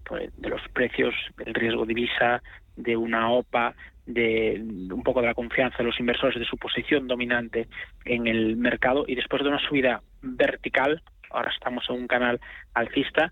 [0.05, 2.43] pues, de los precios, del riesgo divisa,
[2.75, 3.73] de una OPA,
[4.05, 4.61] de,
[4.91, 7.67] un poco de la confianza de los inversores, de su posición dominante
[8.05, 12.39] en el mercado y después de una subida vertical, ahora estamos en un canal
[12.73, 13.31] alcista,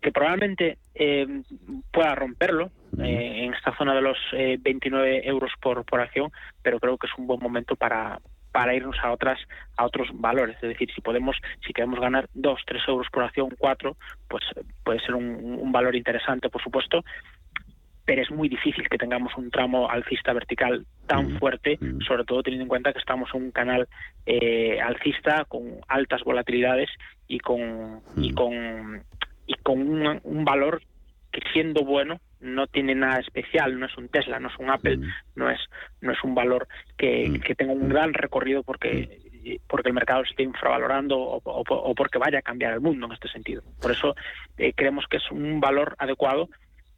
[0.00, 1.26] que probablemente eh,
[1.92, 6.30] pueda romperlo eh, en esta zona de los 29 eh, euros por, por acción,
[6.62, 8.18] pero creo que es un buen momento para,
[8.56, 9.38] para irnos a otras
[9.76, 10.56] a otros valores.
[10.56, 13.96] Es decir si podemos si queremos ganar 2 3 euros por acción 4
[14.28, 14.44] pues
[14.82, 17.04] puede ser un, un valor interesante por supuesto
[18.06, 22.00] pero es muy difícil que tengamos un tramo alcista vertical tan mm, fuerte, mm.
[22.02, 23.88] sobre todo teniendo en cuenta que estamos en un canal
[24.24, 26.88] eh, alcista con altas volatilidades
[27.26, 28.34] y con y mm.
[28.34, 29.02] con
[29.48, 29.80] y con
[30.24, 30.82] un, valor
[31.32, 35.00] que siendo bueno no tiene nada especial, no es un Tesla, no es un Apple,
[35.34, 35.58] no es
[36.00, 39.20] no es un valor que, que tenga un gran recorrido porque
[39.68, 43.28] porque el mercado se esté infravalorando o, porque vaya a cambiar el mundo en este
[43.28, 43.62] sentido.
[43.80, 44.16] Por eso
[44.58, 46.48] eh, creemos que es un valor adecuado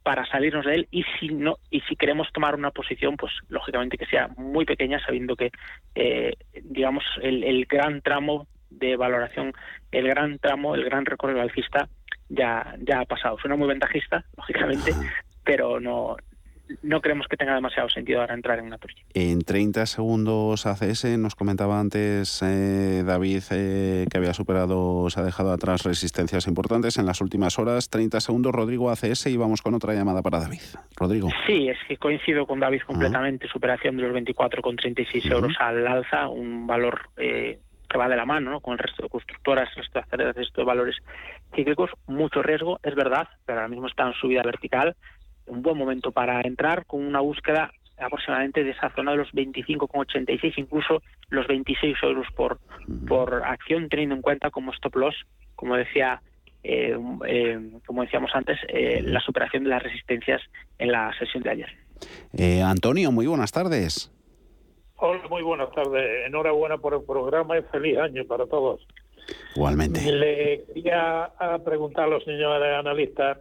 [0.09, 3.95] para salirnos de él y si no y si queremos tomar una posición pues lógicamente
[3.95, 5.51] que sea muy pequeña sabiendo que
[5.93, 9.53] eh, digamos el, gran tramo de valoración
[9.91, 11.87] el gran tramo el gran recorrido alcista
[12.27, 13.37] ya ya ha pasado.
[13.37, 14.93] Suena muy ventajista lógicamente
[15.43, 16.17] pero no
[16.81, 19.03] no creemos que tenga demasiado sentido ahora entrar en una Naturgy.
[19.13, 25.23] En 30 segundos ACS, nos comentaba antes eh, David eh, que había superado, se ha
[25.23, 27.89] dejado atrás resistencias importantes en las últimas horas.
[27.89, 30.61] 30 segundos, Rodrigo ACS, y vamos con otra llamada para David.
[30.95, 31.29] Rodrigo.
[31.47, 33.47] Sí, es que coincido con David completamente.
[33.47, 38.59] Superación de los 24,36 euros al alza, un valor eh, que va de la mano
[38.61, 40.95] con el resto de constructoras, el resto de resto de valores
[41.55, 41.89] cíclicos.
[42.07, 44.95] Mucho riesgo, es verdad, pero ahora mismo está en subida vertical
[45.49, 50.53] un buen momento para entrar con una búsqueda aproximadamente de esa zona de los 25,86,
[50.57, 52.59] incluso los 26 euros por,
[53.07, 55.15] por acción, teniendo en cuenta como stop loss,
[55.55, 56.21] como decía
[56.63, 60.41] eh, eh, como decíamos antes, eh, la superación de las resistencias
[60.77, 61.69] en la sesión de ayer.
[62.65, 64.11] Antonio, muy buenas tardes.
[64.95, 66.27] Hola, muy buenas tardes.
[66.27, 68.85] Enhorabuena por el programa y feliz año para todos.
[69.55, 70.11] Igualmente.
[70.11, 71.31] Le quería
[71.63, 73.37] preguntar a los señores analistas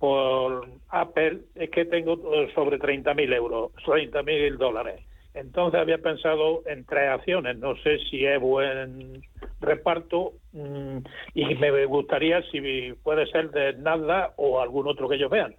[0.00, 2.16] por Apple es que tengo
[2.54, 5.02] sobre 30.000 euros, 30.000 dólares.
[5.34, 9.22] Entonces había pensado en tres acciones, no sé si es buen
[9.60, 10.98] reparto mm,
[11.34, 15.54] y me gustaría si puede ser de Nasdaq o algún otro que ellos vean.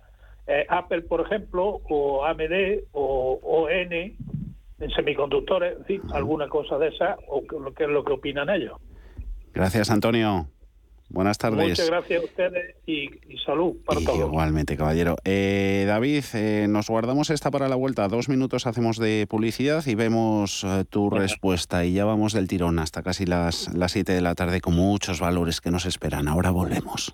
[0.47, 4.15] Eh, Apple, por ejemplo, o AMD o ON en
[4.95, 5.77] semiconductores,
[6.11, 7.43] alguna cosa de esa, o
[7.75, 8.81] qué es lo que opinan ellos.
[9.53, 10.47] Gracias, Antonio.
[11.11, 11.69] Buenas tardes.
[11.69, 13.09] Muchas gracias a ustedes y,
[13.45, 14.17] salud para todos.
[14.17, 15.17] Igualmente, caballero.
[15.25, 18.07] Eh, David, eh, nos guardamos esta para la vuelta.
[18.07, 21.83] Dos minutos hacemos de publicidad y vemos eh, tu respuesta.
[21.83, 25.19] Y ya vamos del tirón hasta casi las, las 7 de la tarde con muchos
[25.19, 26.29] valores que nos esperan.
[26.29, 27.13] Ahora volvemos.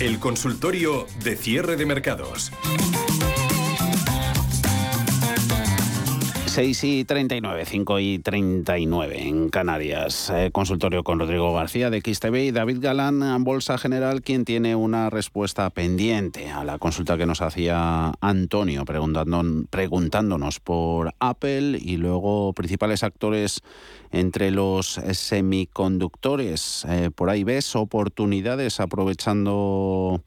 [0.00, 2.52] El consultorio de cierre de mercados.
[6.58, 10.28] 6 y 39, 5 y 39 en Canarias.
[10.34, 15.08] Eh, consultorio con Rodrigo García de XTV y David Galán, Bolsa General, quien tiene una
[15.08, 23.04] respuesta pendiente a la consulta que nos hacía Antonio preguntándonos por Apple y luego principales
[23.04, 23.60] actores
[24.10, 26.84] entre los semiconductores.
[26.88, 30.24] Eh, por ahí ves oportunidades aprovechando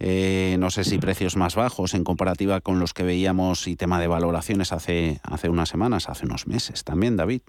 [0.00, 4.00] eh, no sé si precios más bajos en comparativa con los que veíamos y tema
[4.00, 7.40] de valoraciones hace, hace unas semanas, hace unos meses también, David.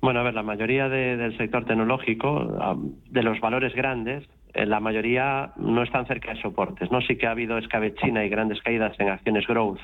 [0.00, 2.76] Bueno, a ver, la mayoría del sector tecnológico,
[3.08, 6.90] de los valores grandes, eh, la mayoría no están cerca de soportes.
[6.90, 9.80] No sí que ha habido escabechina y grandes caídas en acciones growth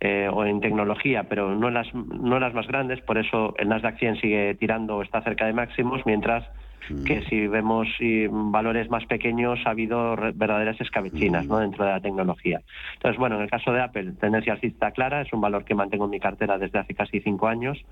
[0.00, 3.68] eh, o en tecnología, pero no en, las, no las más grandes, por eso el
[3.68, 6.44] Nasdaq 100 sigue tirando, o está cerca de máximos, mientras
[6.90, 7.04] mm.
[7.04, 7.88] que si vemos
[8.30, 11.56] valores más pequeños ha habido verdaderas escabechinas ¿no?
[11.56, 11.60] Mm.
[11.60, 12.60] dentro de la tecnología.
[12.94, 16.04] Entonces, bueno, en el caso de Apple, tendencia alcista clara, es un valor que mantengo
[16.04, 17.82] en mi cartera desde hace casi cinco años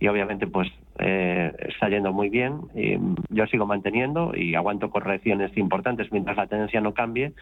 [0.00, 2.62] y obviamente pues eh, está yendo muy bien.
[2.74, 2.96] Y
[3.28, 7.34] yo sigo manteniendo y aguanto correcciones importantes mientras la tendencia no cambie.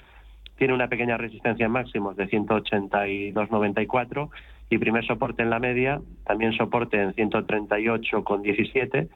[0.56, 4.28] Tiene una pequeña resistencia en máximos de 182.94
[4.70, 9.08] y primer soporte en la media, también soporte en 138,17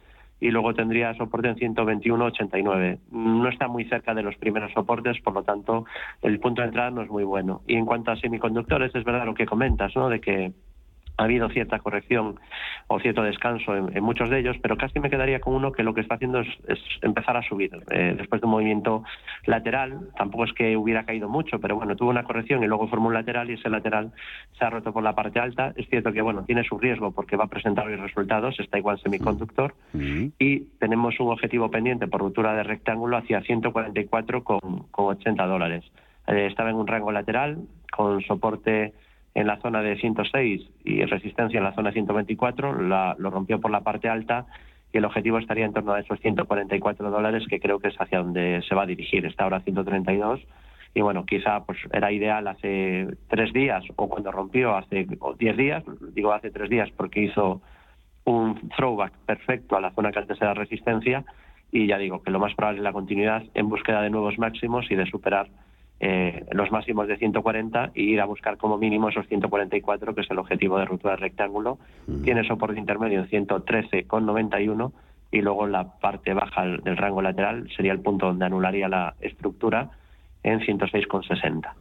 [0.42, 2.98] y luego tendría soporte en 121,89.
[3.12, 5.84] No está muy cerca de los primeros soportes, por lo tanto
[6.20, 7.60] el punto de entrada no es muy bueno.
[7.68, 10.08] Y en cuanto a semiconductores, es verdad lo que comentas, ¿no?
[10.08, 10.52] De que
[11.16, 12.36] ha habido cierta corrección
[12.88, 15.94] o cierto descanso en, muchos de ellos, pero casi me quedaría con uno que lo
[15.94, 16.48] que está haciendo es,
[17.02, 17.70] empezar a subir.
[17.90, 19.04] Eh, después de un movimiento
[19.46, 23.08] lateral, tampoco es que hubiera caído mucho, pero bueno, tuvo una corrección y luego formó
[23.08, 24.12] un lateral y ese lateral
[24.58, 25.72] se ha roto por la parte alta.
[25.76, 28.98] Es cierto que bueno, tiene su riesgo porque va a presentar hoy resultados, está igual
[29.00, 29.74] semiconductor
[30.38, 34.60] y tenemos un objetivo pendiente por ruptura de rectángulo hacia 144 con,
[34.90, 35.84] con 80 dólares.
[36.26, 37.58] Eh, estaba en un rango lateral
[37.90, 38.94] con soporte
[39.34, 43.70] en la zona de 106 y resistencia en la zona 124, la, lo rompió por
[43.70, 44.46] la parte alta
[44.92, 48.18] y el objetivo estaría en torno a esos 144 dólares, que creo que es hacia
[48.18, 49.24] donde se va a dirigir.
[49.24, 50.40] Está ahora 132
[50.94, 55.06] y bueno, quizá pues era ideal hace tres días o cuando rompió hace
[55.38, 55.82] diez días,
[56.14, 57.62] digo hace tres días porque hizo
[58.24, 61.24] un throwback perfecto a la zona que antes era resistencia
[61.70, 64.90] y ya digo que lo más probable es la continuidad en búsqueda de nuevos máximos
[64.90, 65.48] y de superar
[66.04, 70.30] eh, los máximos de 140 y ir a buscar como mínimo esos 144, que es
[70.32, 71.78] el objetivo de ruptura de rectángulo.
[72.24, 74.90] Tiene soporte intermedio en 113,91
[75.30, 79.90] y luego la parte baja del rango lateral sería el punto donde anularía la estructura
[80.42, 81.72] en 106,60.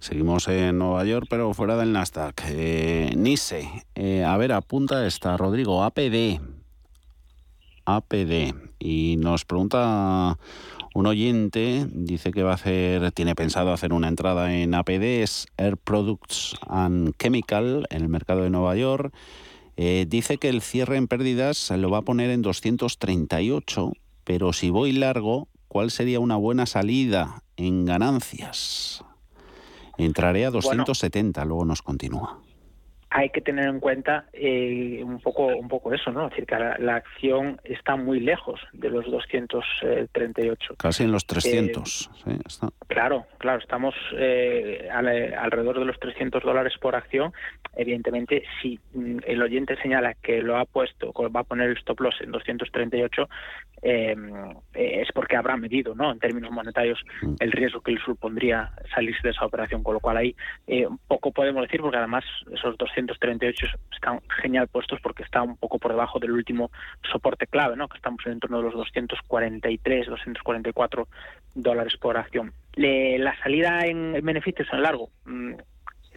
[0.00, 2.42] Seguimos en Nueva York, pero fuera del Nasdaq.
[2.48, 6.40] Eh, Nice, eh, a ver, apunta esta, Rodrigo, APD.
[7.84, 8.52] APD.
[8.80, 10.36] Y nos pregunta
[10.94, 15.46] un oyente dice que va a hacer, tiene pensado hacer una entrada en APD, es
[15.56, 19.14] Air Products and Chemical, en el mercado de Nueva York.
[19.76, 23.92] Eh, dice que el cierre en pérdidas lo va a poner en 238,
[24.24, 29.04] pero si voy largo, ¿cuál sería una buena salida en ganancias?
[29.96, 32.40] Entraré a 270, luego nos continúa
[33.10, 36.26] hay que tener en cuenta eh, un poco un poco eso, ¿no?
[36.26, 40.76] Es decir, que la, acción está muy lejos de los 238.
[40.76, 42.10] Casi en los 300.
[42.26, 47.32] Eh, sí, Claro, claro, estamos eh, alrededor de los 300 dólares por acción.
[47.74, 52.00] Evidentemente, si mm, el oyente señala que lo ha puesto, va a poner el stop
[52.00, 53.28] loss en 238,
[53.82, 56.12] es porque habrá medido, ¿no?
[56.12, 57.34] En términos monetarios, mm.
[57.40, 60.36] el riesgo que le supondría salirse de esa operación, con lo cual ahí
[61.06, 65.78] poco podemos decir, porque además esos 200 238 están genial puestos porque está un poco
[65.78, 66.70] por debajo del último
[67.10, 67.88] soporte clave, ¿no?
[67.88, 71.08] que estamos en torno de los 243, 244
[71.54, 72.52] dólares por acción.
[72.74, 75.54] la salida en, beneficios en largo, mm,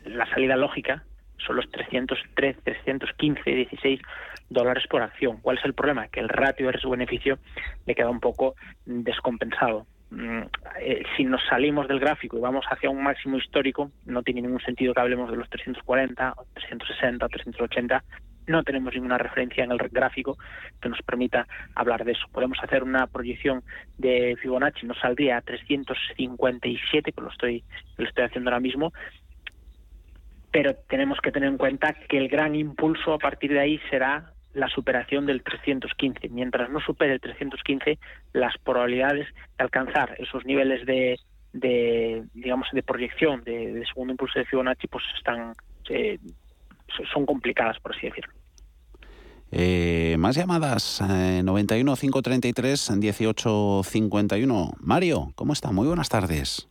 [0.06, 1.04] la salida lógica
[1.38, 4.02] son los 303, 315, 16
[4.50, 5.38] dólares por acción.
[5.42, 6.08] ¿Cuál es el problema?
[6.08, 7.40] Que el ratio de riesgo-beneficio
[7.86, 8.56] le queda un poco
[8.86, 9.86] descompensado.
[10.12, 10.44] Mm,
[10.80, 14.62] eh, si nos salimos del gráfico y vamos hacia un máximo histórico, no tiene ningún
[14.62, 18.04] sentido que hablemos de los 340, 360, 380.
[18.46, 20.38] No tenemos ninguna referencia en el gráfico
[20.82, 22.28] que nos permita hablar de eso.
[22.32, 23.64] Podemos hacer una proyección
[23.98, 27.64] de Fibonacci, nos saldría a 357, que lo estoy,
[27.98, 28.94] lo estoy haciendo ahora mismo,
[30.54, 34.34] pero tenemos que tener en cuenta que el gran impulso a partir de ahí será
[34.54, 36.30] la superación del 315.
[36.30, 37.97] Mientras no supere el 315,
[38.34, 39.28] las probabilidades
[39.58, 41.20] de alcanzar esos niveles de,
[41.54, 45.54] de digamos, de proyección de, segundo impulso de Fibonacci, pues están
[45.89, 46.20] eh,
[47.12, 48.32] son complicadas, por así decirlo.
[49.51, 54.72] Eh, más llamadas, 91 533 18 51.
[54.80, 55.72] Mario, ¿cómo está?
[55.72, 56.70] Muy buenas tardes.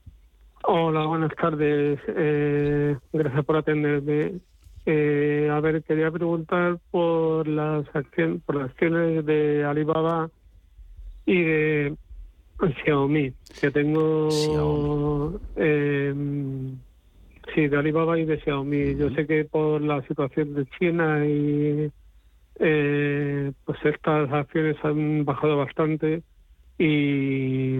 [0.65, 1.99] Hola, buenas tardes.
[2.07, 4.41] Eh, gracias por atenderme.
[4.87, 10.31] Eh, a ver, quería preguntar por las acciones, por las acciones de Alibaba
[11.27, 11.97] y de
[12.85, 16.15] Xiaomi, que tengo eh,
[17.55, 18.97] sí de Alibaba y de Xiaomi.
[18.97, 21.91] Yo sé que por la situación de China y
[22.61, 26.23] eh, pues estas acciones han bajado bastante
[26.79, 27.79] y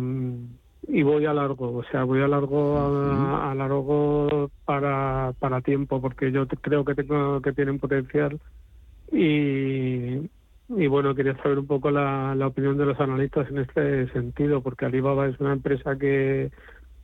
[0.89, 6.33] y voy a largo, o sea, voy a largo a, largo para, para tiempo, porque
[6.33, 8.41] yo creo que tengo que tienen potencial
[9.11, 10.29] y,
[10.69, 14.61] y bueno, quería saber un poco la, la opinión de los analistas en este sentido,
[14.61, 16.51] porque Alibaba es una empresa que,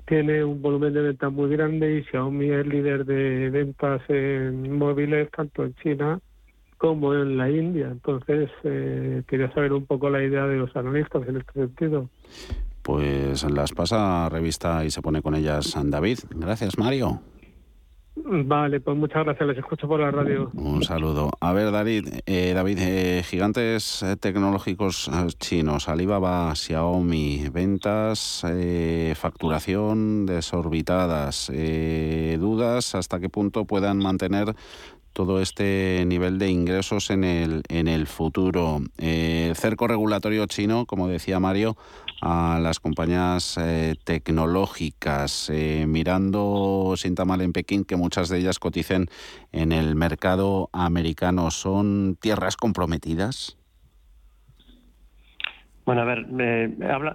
[0.08, 5.30] tiene un volumen de ventas muy grande y Xiaomi es líder de ventas en móviles
[5.30, 6.18] tanto en China
[6.78, 7.88] como en la India.
[7.88, 12.08] Entonces, eh, quería saber un poco la idea de los analistas en este sentido.
[12.88, 16.20] Pues las pasa revista y se pone con ellas David.
[16.30, 17.20] Gracias, Mario.
[18.16, 20.50] Vale, pues muchas gracias, les escucho por la radio.
[20.54, 21.30] Un saludo.
[21.38, 28.42] A ver, David, eh, David eh, gigantes eh, tecnológicos chinos, Alibaba, Xiaomi, ventas,
[29.16, 31.52] facturación desorbitadas,
[32.38, 34.56] dudas hasta qué punto puedan mantener
[35.12, 38.80] todo este nivel de ingresos en el, en el futuro.
[38.96, 41.76] el cerco regulatorio chino, como decía Mario,
[42.20, 48.58] a las compañías eh, tecnológicas, eh, mirando sin mal en Pekín que muchas de ellas
[48.58, 49.06] coticen
[49.52, 51.50] en el mercado americano.
[51.50, 53.56] ¿Son tierras comprometidas?
[55.84, 56.26] Bueno, a ver,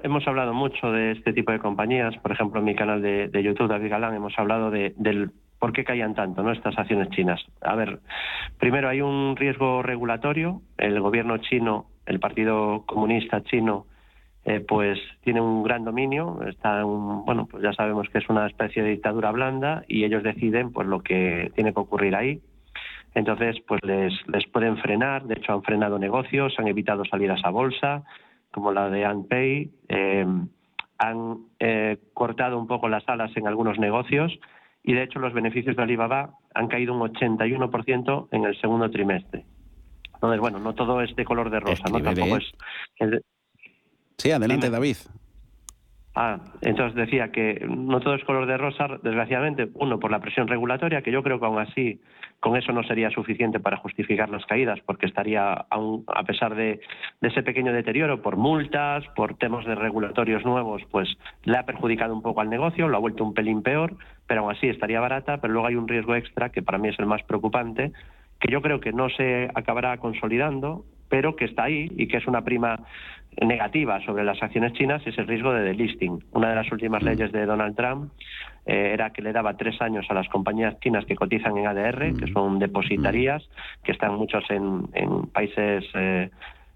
[0.01, 2.17] hemos hablado mucho de este tipo de compañías.
[2.17, 5.29] Por ejemplo, en mi canal de, YouTube, David Galán, hemos hablado de, del
[5.59, 6.51] por qué caían tanto ¿no?
[6.51, 7.39] estas acciones chinas.
[7.61, 7.99] A ver,
[8.57, 10.61] primero hay un riesgo regulatorio.
[10.77, 13.85] El gobierno chino, el Partido Comunista chino,
[14.45, 18.45] eh, pues tiene un gran dominio, está un, bueno, pues ya sabemos que es una
[18.47, 22.41] especie de dictadura blanda y ellos deciden pues lo que tiene que ocurrir ahí.
[23.15, 27.51] Entonces, pues les, les pueden frenar, de hecho han frenado negocios, han evitado salidas a
[27.51, 28.03] bolsa,
[28.51, 30.25] como la de Anpay, eh,
[30.97, 34.37] han eh, cortado un poco las alas en algunos negocios
[34.83, 39.45] y de hecho los beneficios de Alibaba han caído un 81% en el segundo trimestre.
[40.13, 42.01] Entonces, bueno, no todo es de color de rosa, ¿no?
[42.01, 42.53] Tampoco es,
[44.24, 44.95] Sí, adelante, David.
[46.15, 50.47] Ah, entonces decía que no todo es color de rosa, desgraciadamente, uno por la presión
[50.47, 51.99] regulatoria, que yo creo que aún así
[52.39, 56.80] con eso no sería suficiente para justificar las caídas, porque estaría, aún, a pesar de,
[57.19, 61.09] ese pequeño deterioro, por multas, por temas de regulatorios nuevos, pues
[61.43, 64.51] le ha perjudicado un poco al negocio, lo ha vuelto un pelín peor, pero aún
[64.51, 67.24] así estaría barata, pero luego hay un riesgo extra que para mí es el más
[67.24, 67.91] preocupante,
[68.39, 72.26] que yo creo que no se acabará consolidando, pero que está ahí y que es
[72.26, 72.80] una prima
[73.41, 76.23] negativa sobre las acciones chinas es el riesgo de delisting.
[76.31, 77.05] Una de las últimas mm.
[77.05, 78.11] leyes de Donald Trump
[78.65, 82.15] eh, era que le daba tres años a las compañías chinas que cotizan en ADR,
[82.17, 82.34] que mm.
[82.34, 83.43] son depositarías,
[83.84, 84.88] que están muchos en,
[85.34, 85.86] países...
[85.95, 86.29] Eh,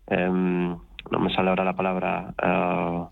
[0.08, 0.76] em,
[1.10, 2.34] no me sale ahora la palabra.
[2.42, 3.04] Eh,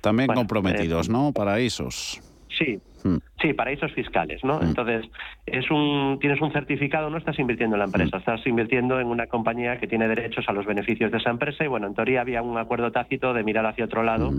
[0.00, 1.32] También comprometidos, ¿no?
[1.32, 2.20] Paraísos.
[2.48, 3.18] Sí, Hmm.
[3.40, 4.58] Sí, paraísos fiscales, ¿no?
[4.58, 4.64] Hmm.
[4.64, 5.06] Entonces,
[5.46, 8.20] es un, tienes un certificado, no estás invirtiendo en la empresa, hmm.
[8.20, 11.68] estás invirtiendo en una compañía que tiene derechos a los beneficios de esa empresa y,
[11.68, 14.32] bueno, en teoría había un acuerdo tácito de mirar hacia otro lado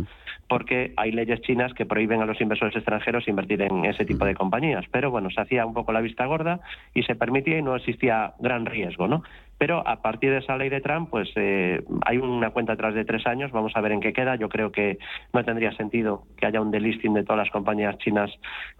[0.47, 4.35] porque hay leyes chinas que prohíben a los inversores extranjeros invertir en ese tipo de
[4.35, 4.85] compañías.
[4.91, 6.59] Pero, bueno, se hacía un poco la vista gorda
[6.93, 9.23] y se permitía y no existía gran riesgo, ¿no?
[9.63, 13.05] Pero a partir de esa ley de Trump, pues eh, hay una cuenta atrás de
[13.05, 14.35] tres años, vamos a ver en qué queda.
[14.35, 14.97] Yo creo que
[15.31, 18.29] no tendría sentido que haya un delisting de todas las compañías chinas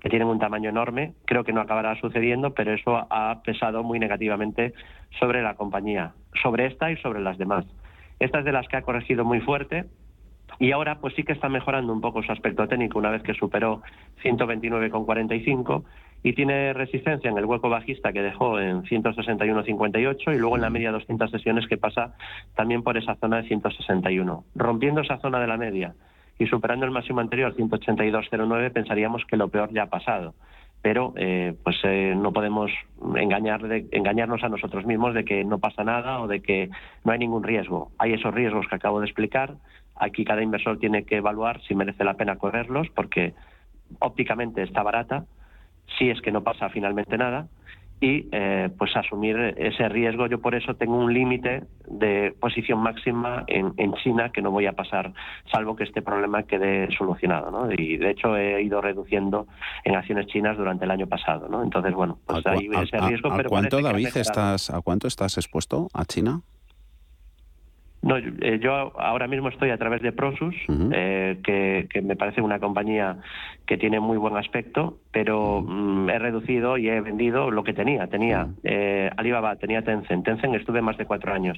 [0.01, 1.13] que tienen un tamaño enorme.
[1.23, 4.73] Creo que no acabará sucediendo, pero eso ha pesado muy negativamente
[5.21, 7.63] sobre la compañía, sobre esta y sobre las demás.
[8.19, 9.86] Esta es de las que ha corregido muy fuerte,
[10.59, 13.34] y ahora pues sí que está mejorando un poco su aspecto técnico una vez que
[13.34, 13.81] superó
[14.21, 15.84] 129,45
[16.24, 20.69] y tiene resistencia en el hueco bajista que dejó en 161,58 y luego en la
[20.69, 22.15] media 200 sesiones que pasa
[22.55, 24.45] también por esa zona de 161.
[24.55, 25.93] Rompiendo esa zona de la media
[26.39, 30.34] y superando el máximo anterior, 182,09, pensaríamos que lo peor ya ha pasado.
[30.82, 32.71] Pero eh, pues eh, no podemos
[33.15, 33.61] engañar
[33.91, 36.69] engañarnos a nosotros mismos de que no pasa nada o de que
[37.03, 37.91] no hay ningún riesgo.
[37.97, 39.55] Hay esos riesgos que acabo de explicar.
[39.95, 43.34] Aquí cada inversor tiene que evaluar si merece la pena correrlos porque
[43.99, 45.26] ópticamente está barata,
[45.97, 47.47] si es que no pasa finalmente nada
[48.03, 50.27] y eh, pues asumir ese riesgo.
[50.27, 54.73] Yo por eso tengo un límite de posición máxima en, China que no voy a
[54.73, 55.13] pasar,
[55.49, 57.49] salvo que este problema quede solucionado.
[57.49, 57.71] ¿no?
[57.71, 59.47] Y de hecho he ido reduciendo
[59.86, 61.47] en acciones chinas durante el año pasado.
[61.47, 61.63] ¿no?
[61.63, 63.31] Entonces, bueno, pues ahí ese riesgo.
[63.31, 66.41] ¿A, cuánto, David, estás, ¿a cuánto estás expuesto a China?
[68.03, 70.53] No, eh, yo ahora mismo estoy a través de Prosus,
[70.91, 73.17] eh, que, me parece una compañía
[73.65, 78.07] que tiene muy buen aspecto, pero mm, he reducido y he vendido lo que tenía.
[78.07, 80.25] Tenía eh, Alibaba, tenía Tencent.
[80.25, 81.57] Tencent estuve más de cuatro años.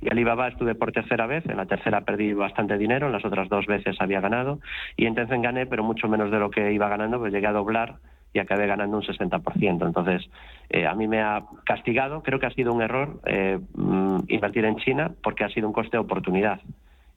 [0.00, 1.44] Y Alibaba estuve por tercera vez.
[1.46, 4.60] En la tercera perdí bastante dinero, en las otras dos veces había ganado.
[4.96, 7.52] Y en Tencent gané, pero mucho menos de lo que iba ganando, pues llegué a
[7.52, 7.96] doblar
[8.32, 9.86] y acabé ganando un 60%.
[9.86, 10.28] Entonces,
[10.70, 14.64] eh, a mí me ha castigado, creo que ha sido un error eh, mm, invertir
[14.64, 16.60] en China porque ha sido un coste de oportunidad.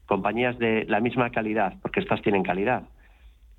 [0.06, 2.84] Compañías de la misma calidad, porque estas tienen calidad,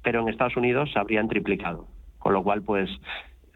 [0.02, 1.86] pero en Estados Unidos se habrían triplicado.
[2.18, 2.90] Con lo cual, pues,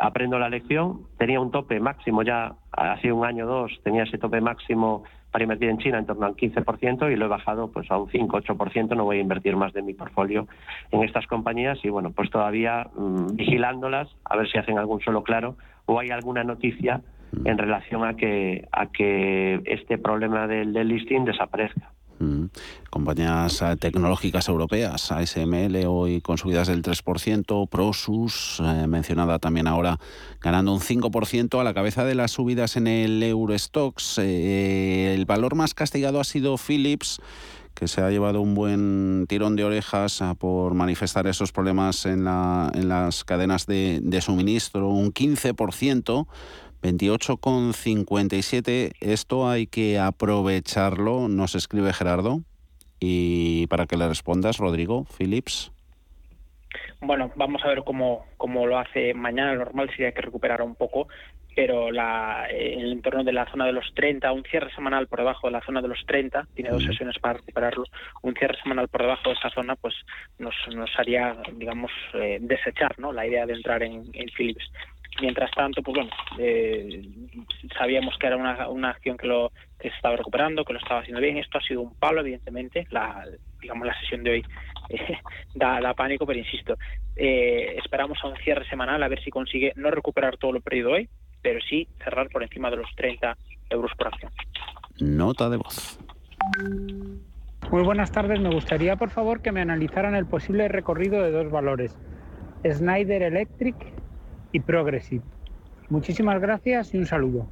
[0.01, 1.03] aprendo la lección.
[1.19, 5.45] Tenía un tope máximo ya hace un año o dos, tenía ese tope máximo para
[5.45, 8.97] invertir en China en torno al 15% y lo he bajado pues a un 5-8%.
[8.97, 10.47] No voy a invertir más de mi portfolio
[10.91, 15.23] en estas compañías y bueno, pues todavía mm, vigilándolas a ver si hacen algún solo
[15.23, 15.57] claro
[15.87, 17.01] o hay alguna noticia
[17.45, 21.93] en relación a que a que este problema del, del listing desaparezca.
[22.91, 29.99] Compañías eh, tecnológicas europeas, ASML hoy con subidas del 3%, Prosus, eh, mencionada también ahora,
[30.41, 34.19] ganando un 5% a la cabeza de las subidas en el Eurostox.
[34.19, 37.21] Eh, el valor más castigado ha sido Philips
[37.75, 42.71] que se ha llevado un buen tirón de orejas por manifestar esos problemas en, la,
[42.75, 46.27] en las cadenas de, de suministro, un 15%.
[46.83, 48.93] 28,57.
[49.01, 52.41] Esto hay que aprovecharlo, nos escribe Gerardo.
[52.99, 55.73] Y para que le respondas, Rodrigo, Philips.
[57.01, 59.55] Bueno, vamos a ver cómo, cómo lo hace mañana.
[59.55, 61.09] Lo normal sería que recuperara un poco,
[61.57, 65.21] pero la, en el entorno de la zona de los 30, un cierre semanal por
[65.21, 67.85] debajo de la zona de los 30, tiene dos sesiones para recuperarlo,
[68.23, 69.95] un cierre semanal por debajo de esa zona, pues
[70.39, 73.13] nos, nos haría, digamos, eh, desechar ¿no?
[73.13, 74.71] la idea de entrar en, en Philips.
[75.21, 77.03] Mientras tanto, pues bueno, eh,
[77.77, 81.01] sabíamos que era una, una acción que lo que se estaba recuperando, que lo estaba
[81.01, 81.37] haciendo bien.
[81.37, 82.87] Esto ha sido un palo, evidentemente.
[82.91, 83.27] La,
[83.61, 84.45] digamos, la sesión de hoy
[84.89, 85.19] eh,
[85.55, 86.77] da, pánico, pero insisto,
[87.17, 90.93] eh, esperamos a un cierre semanal a ver si consigue no recuperar todo lo perdido
[90.93, 91.09] hoy,
[91.43, 93.37] pero sí cerrar por encima de los 30
[93.71, 94.33] euros por acción.
[95.01, 95.99] Nota de voz.
[97.71, 98.41] Muy buenas tardes.
[98.41, 101.97] Me gustaría, por favor, que me analizaran el posible recorrido de dos valores.
[102.69, 103.77] Snyder Electric
[104.53, 105.23] y Progressive.
[105.89, 107.49] Muchísimas gracias y un saludo.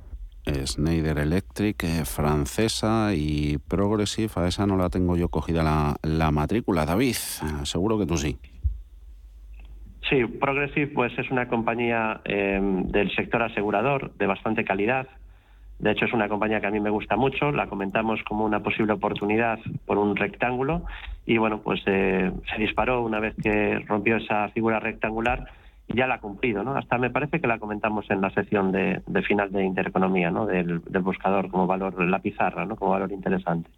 [0.46, 6.30] Schneider Electric, eh, francesa y Progressive, a esa no la tengo yo cogida la, la
[6.30, 6.86] matrícula.
[6.86, 8.38] David, eh, seguro que tú sí.
[10.09, 15.07] Sí, Progressive pues es una compañía eh, del sector asegurador de bastante calidad.
[15.78, 17.53] De hecho es una compañía que a mí me gusta mucho.
[17.53, 20.84] La comentamos como una posible oportunidad por un rectángulo
[21.26, 25.46] y bueno pues se disparó una vez que rompió esa figura rectangular
[25.89, 26.76] ya la ha cumplido, ¿no?
[26.76, 30.47] Hasta me parece que la comentamos en la sesión de, final de intereconomía, ¿no?
[30.47, 32.76] Del, buscador como valor, la pizarra, ¿no?
[32.76, 33.70] Como valor interesante.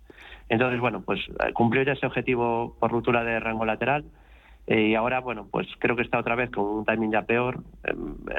[0.49, 4.05] Entonces, bueno, pues eh, cumplió ya ese objetivo por ruptura de rango lateral
[4.67, 7.61] eh, y ahora, bueno, pues creo que está otra vez con un timing ya peor.
[7.85, 7.93] Eh,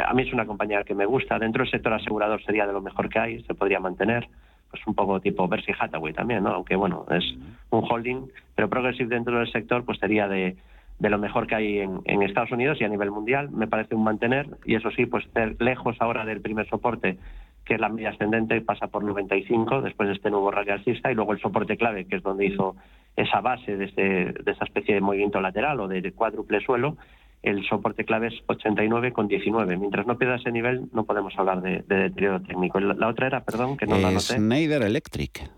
[0.06, 1.40] a mí es una compañía que me gusta.
[1.40, 4.28] Dentro del sector asegurador sería de lo mejor que hay, se podría mantener.
[4.70, 6.52] Pues un poco tipo Berkshire Hathaway también, ¿no?
[6.52, 7.26] Aunque, bueno, es
[7.70, 10.56] un holding, pero Progressive dentro del sector pues sería de
[11.02, 13.50] de lo mejor que hay en, Estados Unidos y a nivel mundial.
[13.50, 17.18] Me parece un mantener y eso sí, pues estar lejos ahora del primer soporte,
[17.66, 21.16] que es la media ascendente, pasa por 95 después de este nuevo rally alcista y
[21.16, 22.76] luego el soporte clave, que es donde hizo
[23.16, 26.98] esa base de, este, de esa especie de movimiento lateral o de, cuádruple suelo.
[27.42, 29.78] El soporte clave es 89 con 19.
[29.78, 32.80] Mientras no pierda ese nivel, no podemos hablar de, deterioro técnico.
[32.80, 34.36] La, otra era, perdón, que no la noté.
[34.36, 35.50] Schneider Electric.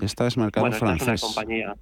[0.00, 1.08] Esta es mercado francés.
[1.08, 1.74] es una compañía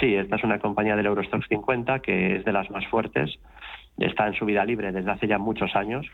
[0.00, 3.38] Sí, esta es una compañía del Eurostox 50 que es de las más fuertes.
[3.96, 6.06] Está en subida libre desde hace ya muchos años.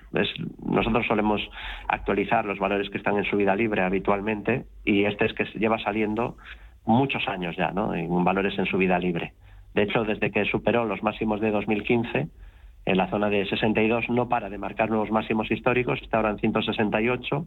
[0.64, 1.40] nosotros solemos
[1.88, 6.36] actualizar los valores que están en subida libre habitualmente y este es que lleva saliendo
[6.84, 7.94] muchos años ya, ¿no?
[7.94, 9.32] En valores en subida libre.
[9.74, 12.28] De hecho, desde que superó los máximos de 2015,
[12.86, 16.38] en la zona de 62 no para de marcar nuevos máximos históricos, está ahora en
[16.38, 17.46] 168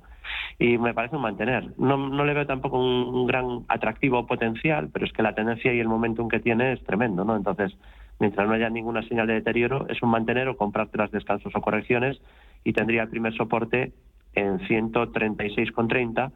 [0.59, 1.71] y me parece un mantener.
[1.77, 5.79] No, no le veo tampoco un, gran atractivo potencial, pero es que la tendencia y
[5.79, 7.36] el momentum que tiene es tremendo, ¿no?
[7.36, 7.75] Entonces,
[8.19, 11.61] mientras no haya ninguna señal de deterioro, es un mantener o comprar tras descansos o
[11.61, 12.21] correcciones
[12.63, 13.93] y tendría el primer soporte
[14.36, 16.31] en 136,30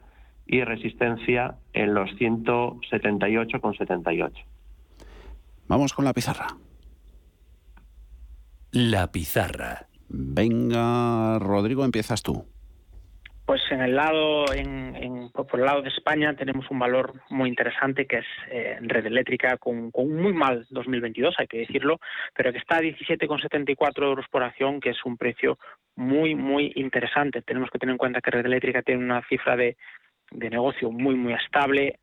[0.46, 4.32] y resistencia en los 178,78.
[5.68, 6.48] Vamos con la pizarra.
[8.72, 9.86] La pizarra.
[10.08, 12.44] Venga, Rodrigo, empiezas tú.
[13.46, 18.06] Pues en el lado, en, por el lado de España tenemos un valor muy interesante
[18.06, 21.98] que es eh, red eléctrica con, un muy mal 2022, hay que decirlo,
[22.34, 25.58] pero que está a 17,74 euros por acción, que es un precio
[25.96, 27.40] muy, muy interesante.
[27.40, 29.78] Tenemos que tener en cuenta que red eléctrica tiene una cifra de,
[30.30, 32.00] de negocio muy, muy estable,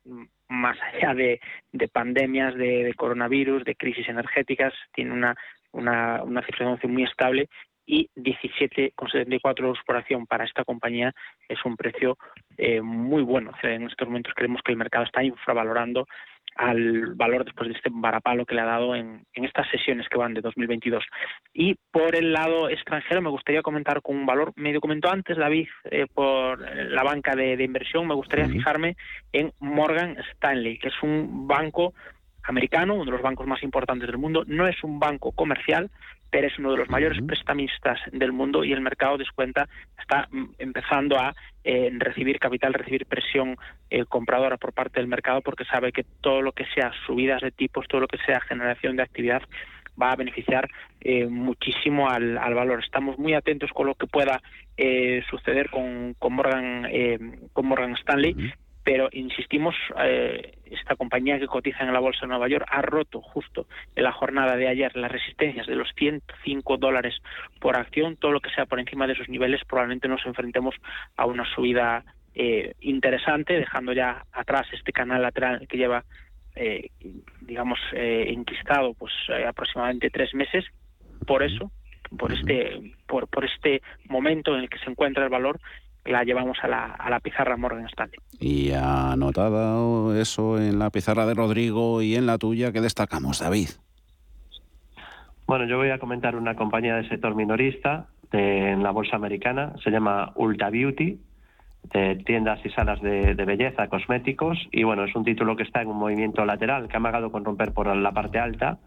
[0.48, 1.40] más allá de,
[1.70, 5.36] de pandemias, de, de, coronavirus, de crisis energéticas, tiene una
[5.72, 7.48] una, una cifra de negocio muy estable
[7.86, 11.12] y 17,74 euros por acción para esta compañía
[11.48, 12.18] es un precio
[12.58, 13.52] eh, muy bueno.
[13.62, 16.06] en estos momentos creemos que el mercado está infravalorando
[16.56, 20.16] al valor después de este varapalo que le ha dado en, en, estas sesiones que
[20.16, 21.04] van de 2022.
[21.52, 25.68] Y por el lado extranjero me gustaría comentar con un valor, medio comentó antes David,
[25.84, 28.96] eh, por la banca de, de, inversión, me gustaría fijarme
[29.32, 31.92] en Morgan Stanley, que es un banco
[32.46, 35.90] americano, uno de los bancos más importantes del mundo, no es un banco comercial,
[36.30, 39.68] pero es uno de los mayores prestamistas del mundo y el mercado descuenta
[39.98, 41.34] está mm, empezando a
[41.64, 43.56] eh, recibir capital, recibir presión
[43.90, 47.52] eh, compradora por parte del mercado porque sabe que todo lo que sea subidas de
[47.52, 49.42] tipos, todo lo que sea generación de actividad
[50.00, 50.68] va a beneficiar
[51.00, 52.82] eh, muchísimo al, valor.
[52.84, 54.42] Estamos muy atentos con lo que pueda
[54.76, 57.18] eh, suceder con, con Morgan eh,
[57.52, 58.34] con Morgan Stanley,
[58.86, 59.74] pero insistimos,
[60.64, 63.66] esta compañía que cotiza en la bolsa de Nueva York ha roto justo
[63.96, 67.16] en la jornada de ayer las resistencias de los 105 dólares
[67.60, 68.16] por acción.
[68.16, 70.76] Todo lo que sea por encima de esos niveles probablemente nos enfrentemos
[71.16, 72.04] a una subida
[72.78, 76.04] interesante, dejando ya atrás este canal lateral que lleva
[76.58, 76.88] eh,
[77.42, 80.64] digamos, eh, enquistado pues eh, aproximadamente tres meses.
[81.26, 81.70] Por eso,
[82.18, 85.60] por este, por, por este momento en el que se encuentra el valor,
[86.06, 88.18] la llevamos a la, a la pizarra Morgan Stanley.
[88.38, 93.68] Y anotado eso en la pizarra de Rodrigo y en la tuya, ¿qué destacamos, David?
[95.46, 99.90] Bueno, yo voy a comentar una compañía del sector minorista en la bolsa americana, se
[99.90, 101.18] llama Ulta Beauty,
[101.92, 105.88] de tiendas y salas de, belleza, cosméticos, y bueno, es un título que está en
[105.88, 108.78] un movimiento lateral, que ha amagado con romper por la parte alta,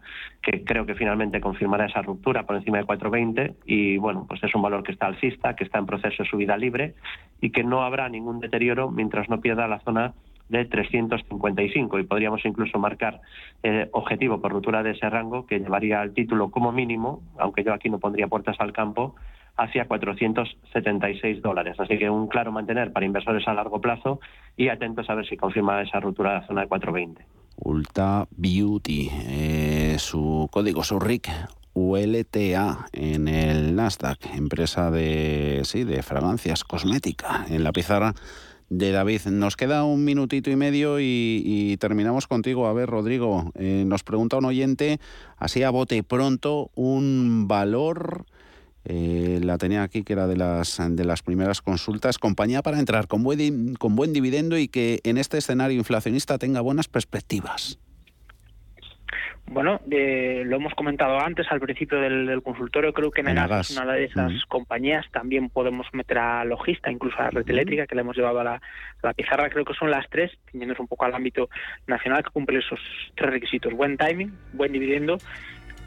[0.42, 4.54] que creo que finalmente confirmará esa ruptura por encima de 4,20, y bueno, pues es
[4.54, 6.94] un valor que está alcista, que está en proceso de subida libre,
[7.40, 10.14] y que no habrá ningún deterioro mientras no pierda la zona
[10.50, 13.20] de 355 y podríamos incluso marcar
[13.62, 17.72] eh, objetivo por ruptura de ese rango que llevaría al título como mínimo, aunque yo
[17.72, 19.14] aquí no pondría puertas al campo,
[19.60, 21.76] hacia 476 dólares.
[21.78, 24.20] Así que un claro mantener para inversores a largo plazo
[24.56, 27.26] y atentos a ver si confirma esa ruptura de la zona de 420.
[27.56, 31.28] Ulta Beauty, eh, su código, su RIC,
[31.74, 37.44] ULTA en el Nasdaq, empresa de, sí, de fragancias cosmética.
[37.50, 38.14] En la pizarra
[38.70, 39.22] de David.
[39.26, 42.66] Nos queda un minutito y medio y, terminamos contigo.
[42.66, 45.00] A ver, Rodrigo, eh, nos pregunta un oyente,
[45.36, 48.24] así a bote pronto, un valor
[48.84, 52.18] eh, la tenía aquí, que era de las, de las primeras consultas.
[52.18, 56.60] Compañía para entrar con buen, con buen dividendo y que en este escenario inflacionista tenga
[56.60, 57.78] buenas perspectivas.
[59.46, 64.04] Bueno, lo hemos comentado antes al principio del, consultorio, creo que Negas es una de
[64.04, 68.38] esas compañías, también podemos meter a Logista, incluso a Red Eléctrica, que le hemos llevado
[68.38, 68.62] a la,
[69.02, 71.50] la pizarra, creo que son las tres, teniendo un poco al ámbito
[71.88, 72.78] nacional, que cumplen esos
[73.16, 75.18] tres requisitos, buen timing, buen dividendo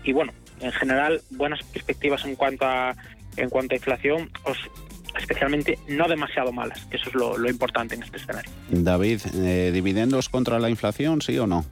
[0.04, 2.96] y bueno, en general buenas perspectivas en cuanto a
[3.38, 4.30] en cuanto a inflación,
[5.18, 8.52] especialmente no demasiado malas, que eso es lo, importante en este escenario.
[8.70, 11.66] David, eh, ¿dividendos contra la inflación, sí o no?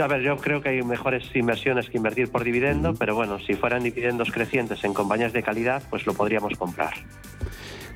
[0.00, 3.54] A ver, yo creo que hay mejores inversiones que invertir por dividendo, pero bueno, si
[3.54, 6.94] fueran dividendos crecientes en compañías de calidad, pues lo podríamos comprar.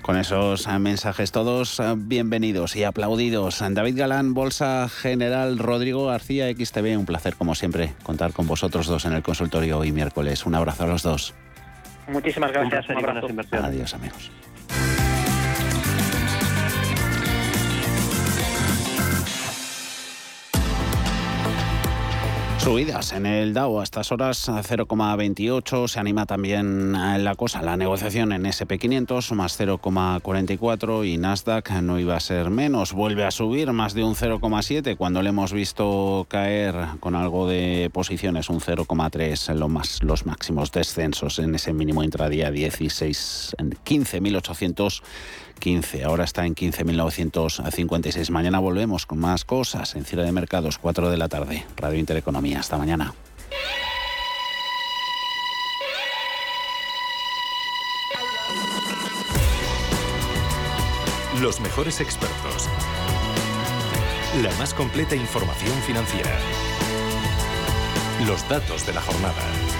[0.02, 3.62] Con esos eh, mensajes todos eh, bienvenidos y aplaudidos.
[3.70, 9.04] David Galán, Bolsa General, Rodrigo García, XTV, un placer como siempre contar con vosotros dos
[9.04, 10.46] en el consultorio hoy miércoles.
[10.46, 11.34] Un abrazo a los dos.
[12.08, 12.86] Muchísimas gracias.
[13.52, 14.30] Adiós amigos.
[22.60, 25.88] Subidas en el Dow a estas horas 0,28.
[25.88, 32.16] Se anima también la cosa, la negociación en SP500 más 0,44 y Nasdaq no iba
[32.16, 32.92] a ser menos.
[32.92, 37.88] Vuelve a subir más de un 0,7 cuando le hemos visto caer con algo de
[37.94, 45.02] posiciones, un 0,3 en más, los máximos descensos en ese mínimo intradía 16, 15.800
[45.60, 46.02] 15.
[46.02, 48.30] Ahora está en 15.956.
[48.30, 51.64] Mañana volvemos con más cosas en Cierre de Mercados, 4 de la tarde.
[51.76, 52.58] Radio Intereconomía.
[52.58, 53.14] Hasta mañana.
[61.40, 62.68] Los mejores expertos.
[64.42, 66.30] La más completa información financiera.
[68.26, 69.79] Los datos de la jornada.